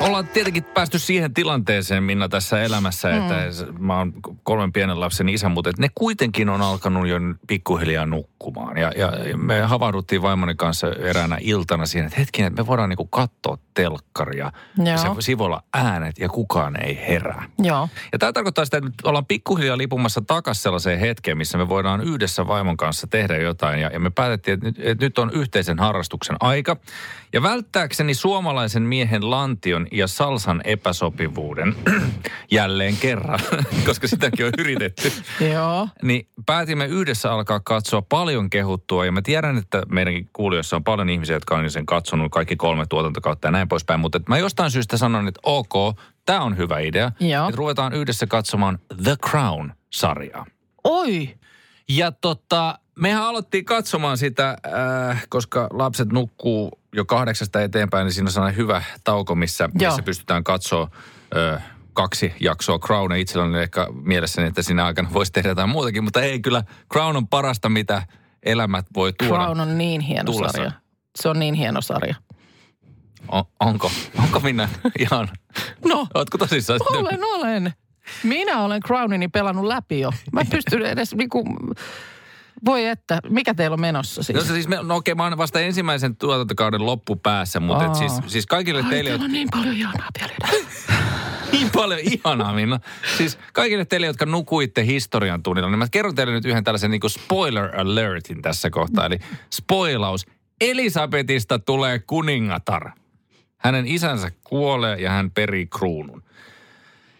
Ollaan 0.00 0.28
tietenkin 0.28 0.64
päästy 0.64 0.98
siihen 0.98 1.34
tilanteeseen, 1.34 2.02
Minna, 2.02 2.28
tässä 2.28 2.62
elämässä, 2.62 3.08
Mm. 3.08 3.16
että 3.16 3.52
s- 3.52 3.64
mä 3.78 3.98
oon 3.98 4.12
kolmen 4.42 4.72
pienen 4.72 5.00
lapsen 5.00 5.28
isä, 5.28 5.48
mutta 5.48 5.70
että 5.70 5.82
ne 5.82 5.88
kuitenkin 5.94 6.48
on 6.48 6.62
alkanut 6.62 7.08
jo 7.08 7.16
pikkuhiljaa 7.46 8.06
nukkumaan. 8.06 8.76
Ja, 8.76 8.92
ja 8.96 9.12
me 9.36 9.60
havahduttiin 9.60 10.22
vaimoni 10.22 10.54
kanssa 10.54 10.86
eräänä 10.92 11.38
iltana 11.40 11.86
siihen, 11.86 12.06
että 12.06 12.20
hetkinen, 12.20 12.46
että 12.52 12.62
me 12.62 12.66
voidaan 12.66 12.88
niinku 12.88 13.04
katsoa 13.06 13.58
telkkaria. 13.74 14.52
Ja 14.84 14.84
Joo. 14.84 14.96
se 14.98 15.08
sivulla 15.20 15.62
äänet 15.74 16.18
ja 16.18 16.28
kukaan 16.28 16.82
ei 16.82 16.98
herää. 17.08 17.44
Joo. 17.58 17.88
Ja 18.12 18.18
tämä 18.18 18.32
tarkoittaa 18.32 18.64
sitä, 18.64 18.76
että 18.76 18.90
ollaan 19.08 19.26
pikkuhiljaa 19.26 19.78
lipumassa 19.78 20.20
takaisin 20.26 20.62
sellaiseen 20.62 21.00
hetkeen, 21.00 21.38
missä 21.38 21.58
me 21.58 21.68
voidaan 21.68 22.00
yhdessä 22.00 22.46
vaimon 22.46 22.76
kanssa 22.76 23.06
tehdä 23.06 23.36
jotain. 23.36 23.80
Ja, 23.80 23.90
ja 23.92 24.00
me 24.00 24.10
päätettiin, 24.10 24.54
että 24.54 24.66
nyt, 24.66 24.76
että 24.78 25.04
nyt 25.06 25.18
on 25.18 25.30
yhteisen 25.30 25.78
harrastuksen 25.78 26.36
aika. 26.40 26.76
Ja 27.32 27.42
välttääkseni 27.42 28.14
suomalaisen 28.14 28.82
miehen 28.82 29.30
lantion 29.30 29.86
ja 29.92 30.06
salsan 30.06 30.60
epäsopivuuden 30.64 31.74
jälleen 32.50 32.96
kerran, 32.96 33.40
koska 33.86 34.08
sitäkin 34.08 34.46
on 34.46 34.52
yritetty. 34.58 35.12
Joo. 35.52 35.88
Niin 36.02 36.28
päätimme 36.46 36.86
yhdessä 36.86 37.32
alkaa 37.32 37.60
katsoa 37.60 38.02
paljon 38.02 38.50
kehuttua 38.50 39.06
ja 39.06 39.12
mä 39.12 39.22
tiedän, 39.22 39.58
että 39.58 39.82
meidänkin 39.88 40.30
kuulijoissa 40.32 40.76
on 40.76 40.84
paljon 40.84 41.08
ihmisiä, 41.08 41.36
jotka 41.36 41.56
on 41.56 41.70
sen 41.70 41.86
katsonut 41.86 42.32
kaikki 42.32 42.56
kolme 42.56 42.86
tuotantokautta 42.86 43.48
ja 43.48 43.52
näin 43.52 43.68
poispäin, 43.68 44.00
mutta 44.00 44.20
mä 44.28 44.38
jostain 44.38 44.70
syystä 44.70 44.96
sanon, 44.96 45.28
että 45.28 45.40
ok, 45.42 45.98
tämä 46.26 46.40
on 46.40 46.56
hyvä 46.56 46.78
idea. 46.78 47.12
Joo. 47.20 47.48
Että 47.48 47.56
ruvetaan 47.56 47.92
yhdessä 47.92 48.26
katsomaan 48.26 48.78
The 49.02 49.16
Crown-sarjaa. 49.26 50.46
Oi, 50.84 51.34
Ja 51.88 52.12
tota, 52.12 52.78
mehän 52.98 53.22
aloittiin 53.22 53.64
katsomaan 53.64 54.18
sitä, 54.18 54.56
äh, 55.10 55.26
koska 55.28 55.68
lapset 55.72 56.12
nukkuu 56.12 56.77
jo 56.92 57.04
kahdeksasta 57.04 57.62
eteenpäin, 57.62 58.04
niin 58.04 58.12
siinä 58.12 58.28
on 58.28 58.32
sellainen 58.32 58.56
hyvä 58.56 58.82
tauko, 59.04 59.34
missä, 59.34 59.68
Joo. 59.80 59.90
missä 59.90 60.02
pystytään 60.02 60.44
katsoa 60.44 60.90
äh, 61.36 61.62
kaksi 61.92 62.32
jaksoa 62.40 62.78
Crown. 62.78 63.16
Itselläni 63.16 63.50
oli 63.50 63.62
ehkä 63.62 63.86
mielessäni, 64.02 64.48
että 64.48 64.62
siinä 64.62 64.86
aikana 64.86 65.12
voisi 65.12 65.32
tehdä 65.32 65.48
jotain 65.48 65.68
muutakin, 65.68 66.04
mutta 66.04 66.22
ei 66.22 66.40
kyllä. 66.40 66.62
Crown 66.92 67.16
on 67.16 67.28
parasta, 67.28 67.68
mitä 67.68 68.02
elämät 68.42 68.86
voi 68.94 69.12
tuoda. 69.12 69.34
Crown 69.34 69.60
on 69.60 69.78
niin 69.78 70.00
hieno 70.00 70.32
tullessaan. 70.32 70.70
sarja. 70.70 70.80
Se 71.18 71.28
on 71.28 71.38
niin 71.38 71.54
hieno 71.54 71.80
sarja. 71.80 72.14
On, 73.28 73.44
onko? 73.60 73.90
Onko 74.18 74.40
minä 74.40 74.68
ihan... 74.98 75.28
No, 75.84 76.06
Ootko 76.14 76.38
tosissaan? 76.38 76.80
olen, 76.90 77.24
olen. 77.24 77.72
Minä 78.22 78.62
olen 78.62 78.82
Crownini 78.82 79.28
pelannut 79.28 79.64
läpi 79.64 80.00
jo. 80.00 80.12
Mä 80.32 80.40
pystyn 80.50 80.86
edes 80.86 81.14
niinku... 81.14 81.44
Voi 82.64 82.86
että, 82.86 83.20
mikä 83.28 83.54
teillä 83.54 83.74
on 83.74 83.80
menossa 83.80 84.22
siis? 84.22 84.36
No, 84.36 84.44
se 84.44 84.52
siis 84.52 84.68
me, 84.68 84.78
no 84.82 84.96
okei, 84.96 85.14
mä 85.14 85.24
oon 85.24 85.38
vasta 85.38 85.60
ensimmäisen 85.60 86.16
tuotantokauden 86.16 86.86
loppupäässä, 86.86 87.60
mutta 87.60 87.84
et 87.84 87.88
Aa. 87.88 87.94
siis, 87.94 88.12
siis 88.26 88.46
kaikille 88.46 88.82
Ai, 88.82 88.90
teille, 88.90 89.10
teillä 89.10 89.24
on 89.24 89.32
niin 89.32 89.48
paljon 89.50 89.76
ihanaa 89.76 90.08
vielä 90.18 90.32
niin 91.52 91.70
paljon 91.70 92.00
ihanaa, 92.02 92.52
Minna. 92.52 92.80
Siis 93.16 93.38
kaikille 93.52 93.84
teille, 93.84 94.06
jotka 94.06 94.26
nukuitte 94.26 94.86
historian 94.86 95.42
tunnilla, 95.42 95.70
niin 95.70 95.78
mä 95.78 95.86
kerron 95.90 96.14
teille 96.14 96.32
nyt 96.32 96.44
yhden 96.44 96.64
tällaisen 96.64 96.90
niin 96.90 97.00
kuin 97.00 97.10
spoiler 97.10 97.80
alertin 97.80 98.42
tässä 98.42 98.70
kohtaa. 98.70 99.06
Eli 99.06 99.18
spoilaus. 99.54 100.26
Elisabetista 100.60 101.58
tulee 101.58 101.98
kuningatar. 101.98 102.90
Hänen 103.58 103.86
isänsä 103.86 104.30
kuolee 104.44 105.00
ja 105.00 105.10
hän 105.10 105.30
perii 105.30 105.66
kruunun. 105.66 106.22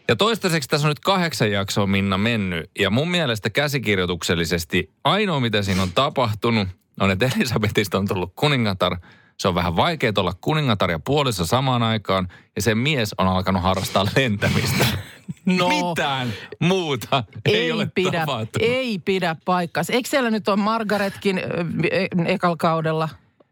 Ja 0.09 0.16
toistaiseksi 0.16 0.68
tässä 0.68 0.87
on 0.87 0.90
nyt 0.90 1.01
kahdeksan 1.01 1.51
jaksoa 1.51 1.87
Minna 1.87 2.18
mennyt. 2.18 2.71
Ja 2.79 2.90
mun 2.90 3.11
mielestä 3.11 3.51
käsikirjoituksellisesti 3.51 4.90
ainoa 5.05 5.40
mitä 5.40 5.62
siinä 5.62 5.83
on 5.83 5.92
tapahtunut 5.94 6.68
on, 7.01 7.11
että 7.11 7.31
Elisabetista 7.37 7.99
on 7.99 8.09
tullut 8.09 8.33
kuningatar. 8.37 8.97
Se 9.38 9.49
on 9.49 9.55
vähän 9.55 9.77
vaikea 9.77 10.12
olla 10.16 10.35
kuningatar 10.40 10.90
ja 10.90 10.99
puolissa 10.99 11.47
samaan 11.47 11.83
aikaan. 11.83 12.29
Ja 12.57 12.62
se 12.62 12.75
mies 12.75 13.14
on 13.18 13.29
alkanut 13.29 13.62
harrastaa 13.62 14.07
lentämistä. 14.16 14.87
No. 15.47 15.68
Mitään 15.68 16.33
muuta 16.61 17.25
ei, 17.47 17.55
ei, 17.57 17.73
ole 17.73 17.88
pidä, 17.94 18.21
tapahtunut. 18.21 18.68
ei 18.68 18.99
pidä 18.99 19.37
paikkaansa. 19.44 19.92
Eikö 19.92 20.09
siellä 20.09 20.31
nyt 20.31 20.49
on 20.49 20.59
Margaretkin 20.59 21.38
e- 21.90 22.07
ekalla 22.27 22.57
kaudella 22.57 23.09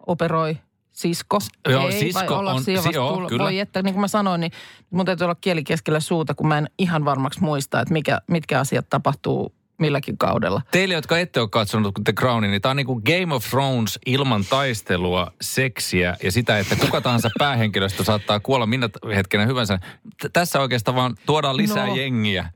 operoi 0.06 0.56
sisko? 0.96 1.38
Joo, 1.68 1.88
ei, 1.88 1.98
sisko 2.00 2.36
vai 2.44 2.54
on- 2.54 2.64
si- 2.64 2.72
joo, 2.92 3.12
tullut? 3.12 3.28
kyllä. 3.28 3.44
Voi 3.44 3.58
että, 3.58 3.82
niin 3.82 3.94
kuin 3.94 4.00
mä 4.00 4.08
sanoin, 4.08 4.40
niin 4.40 4.52
mun 4.90 5.06
täytyy 5.06 5.24
olla 5.24 5.34
kieli 5.40 5.64
keskellä 5.64 6.00
suuta, 6.00 6.34
kun 6.34 6.48
mä 6.48 6.58
en 6.58 6.70
ihan 6.78 7.04
varmaksi 7.04 7.40
muista, 7.40 7.80
että 7.80 7.92
mikä, 7.92 8.20
mitkä 8.30 8.60
asiat 8.60 8.86
tapahtuu 8.90 9.54
milläkin 9.78 10.18
kaudella. 10.18 10.62
Teille, 10.70 10.94
jotka 10.94 11.18
ette 11.18 11.40
ole 11.40 11.48
katsonut 11.48 11.94
The 12.04 12.12
Crownin, 12.12 12.50
niin 12.50 12.62
tämä 12.62 12.70
on 12.70 12.76
niin 12.76 12.86
kuin 12.86 13.02
Game 13.06 13.34
of 13.34 13.44
Thrones 13.50 13.98
ilman 14.06 14.44
taistelua, 14.50 15.32
seksiä 15.40 16.16
ja 16.22 16.32
sitä, 16.32 16.58
että 16.58 16.76
kuka 16.76 17.00
tahansa 17.00 17.30
päähenkilöstö 17.38 18.04
saattaa 18.04 18.40
kuolla 18.40 18.66
minä 18.66 18.88
hetkenä 19.14 19.46
hyvänsä. 19.46 19.78
T- 20.22 20.32
tässä 20.32 20.60
oikeastaan 20.60 20.94
vaan 20.94 21.14
tuodaan 21.26 21.56
lisää 21.56 21.86
No. 21.86 21.94
jengiä, 21.96 22.50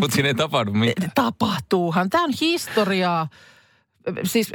mutta 0.00 0.14
siinä 0.14 0.28
ei 0.28 0.34
tapahdu 0.34 0.72
mitään. 0.72 1.12
Tapahtuuhan. 1.14 2.10
Tämä 2.10 2.24
on 2.24 2.32
historiaa. 2.40 3.28
Siis 4.24 4.52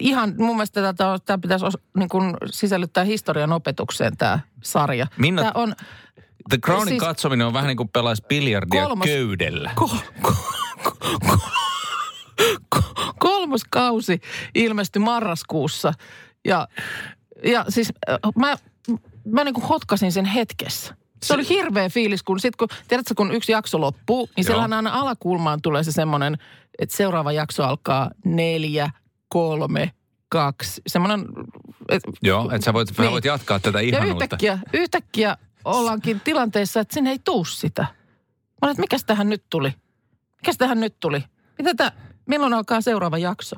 ihan 0.00 0.34
mun 0.38 0.56
mielestä 0.56 0.82
tätä, 0.82 1.18
tämä 1.24 1.38
pitäisi 1.38 1.64
os, 1.66 1.78
niin 1.96 2.08
kuin 2.08 2.34
sisällyttää 2.50 3.04
historian 3.04 3.52
opetukseen 3.52 4.16
tämä 4.16 4.38
sarja. 4.62 5.06
Minna- 5.18 5.42
Tämä 5.42 5.52
on 5.54 5.74
The 6.50 6.58
Crownin 6.64 6.88
Siis- 6.88 7.00
katsominen 7.02 7.46
on 7.46 7.52
vähän 7.52 7.68
niin 7.68 7.76
kuin 7.76 7.88
pelaisi 7.88 8.22
biljardia 8.28 8.84
Kolmas- 8.84 9.06
köydellä. 9.06 9.70
ko, 9.74 9.88
ko, 10.22 10.32
ko, 10.82 10.92
ko, 11.28 11.38
ko, 12.68 12.80
kolmas 13.18 13.60
kausi 13.70 14.20
ilmestyi 14.54 15.00
marraskuussa. 15.02 15.92
Ja, 16.44 16.68
ja 17.44 17.64
siis 17.68 17.92
mä, 18.36 18.56
mä 19.24 19.44
niin 19.44 19.54
kuin 19.54 19.66
hotkasin 19.66 20.12
sen 20.12 20.24
hetkessä. 20.24 20.94
Se 21.22 21.34
oli 21.34 21.48
hirveä 21.48 21.88
fiilis, 21.88 22.22
kun 22.22 22.40
sit 22.40 22.56
kun, 22.56 22.68
tiedätkö, 22.88 23.14
kun 23.16 23.32
yksi 23.34 23.52
jakso 23.52 23.80
loppuu, 23.80 24.28
niin 24.36 24.44
siellähän 24.44 24.72
aina 24.72 24.90
alakulmaan 24.90 25.62
tulee 25.62 25.84
se 25.84 25.92
semmoinen, 25.92 26.38
että 26.78 26.96
seuraava 26.96 27.32
jakso 27.32 27.64
alkaa 27.64 28.10
neljä, 28.24 28.90
kolme, 29.28 29.90
kaksi. 30.28 30.82
Semmoinen, 30.86 31.26
et, 31.88 32.02
Joo, 32.22 32.50
että 32.50 32.64
sä 32.64 32.72
voit, 32.72 32.98
niin. 32.98 33.10
Voit 33.10 33.24
jatkaa 33.24 33.58
tätä 33.58 33.80
ja 33.80 33.88
ihanuutta. 33.88 34.24
yhtäkkiä, 34.24 34.58
yhtäkkiä 34.72 35.36
ollaankin 35.64 36.20
tilanteessa, 36.20 36.80
että 36.80 36.94
sinne 36.94 37.10
ei 37.10 37.18
tuu 37.24 37.44
sitä. 37.44 37.82
Mä 37.82 38.58
olin, 38.62 38.70
että 38.70 38.80
mikäs 38.80 39.04
tähän 39.04 39.28
nyt 39.28 39.44
tuli? 39.50 39.74
Mikäs 40.36 40.56
tähän 40.58 40.80
nyt 40.80 41.00
tuli? 41.00 41.24
Mitä 41.58 41.74
tää, 41.74 41.92
milloin 42.26 42.54
alkaa 42.54 42.80
seuraava 42.80 43.18
jakso? 43.18 43.56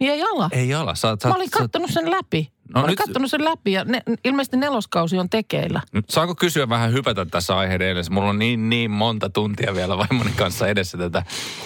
Niin 0.00 0.12
ei 0.12 0.22
ala. 0.22 0.48
Ei 0.52 0.74
ala. 0.74 0.94
Sä, 0.94 1.16
sä, 1.22 1.28
Mä 1.28 1.34
olin 1.34 1.50
sä, 1.50 1.58
kattonut 1.58 1.90
sen 1.90 2.10
läpi. 2.10 2.52
No 2.68 2.80
Mä 2.80 2.84
olin 2.84 2.90
nyt- 2.90 2.98
kattonut 2.98 3.30
sen 3.30 3.44
läpi 3.44 3.72
ja 3.72 3.84
ne, 3.84 4.02
ilmeisesti 4.24 4.56
neloskausi 4.56 5.18
on 5.18 5.30
tekeillä. 5.30 5.80
Nyt 5.92 6.10
saako 6.10 6.34
kysyä 6.34 6.68
vähän 6.68 6.92
hypätä 6.92 7.24
tässä 7.26 7.56
aiheiden 7.58 7.88
edessä? 7.88 8.12
Mulla 8.12 8.28
on 8.30 8.38
niin, 8.38 8.70
niin 8.70 8.90
monta 8.90 9.30
tuntia 9.30 9.74
vielä 9.74 9.98
vaimoni 9.98 10.30
kanssa 10.36 10.68
edessä 10.68 10.98
tätä 10.98 11.22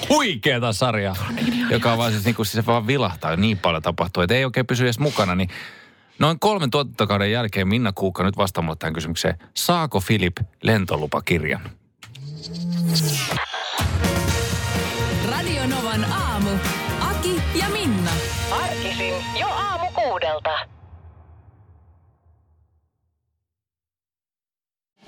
huikeata 0.08 0.72
sarjaa, 0.72 1.16
joka 1.70 1.92
on 1.92 1.98
vaan 1.98 2.12
siis, 2.12 2.24
niin 2.24 2.34
kuin, 2.34 2.46
siis 2.46 2.64
se 2.64 2.66
vaan 2.66 2.86
vilahtaa 2.86 3.36
niin 3.36 3.58
paljon 3.58 3.82
tapahtuu, 3.82 4.22
että 4.22 4.34
ei 4.34 4.44
oikein 4.44 4.66
pysy 4.66 4.84
edes 4.84 4.98
mukana. 4.98 5.34
Niin 5.34 5.48
noin 6.18 6.38
kolmen 6.40 6.70
tuotantokauden 6.70 7.32
jälkeen 7.32 7.68
Minna 7.68 7.92
Kuukka 7.92 8.24
nyt 8.24 8.36
vastaa 8.36 8.62
mulle 8.62 8.76
tähän 8.78 8.94
kysymykseen. 8.94 9.38
Saako 9.54 10.00
Filip 10.00 10.36
lentolupakirjan? 10.62 11.60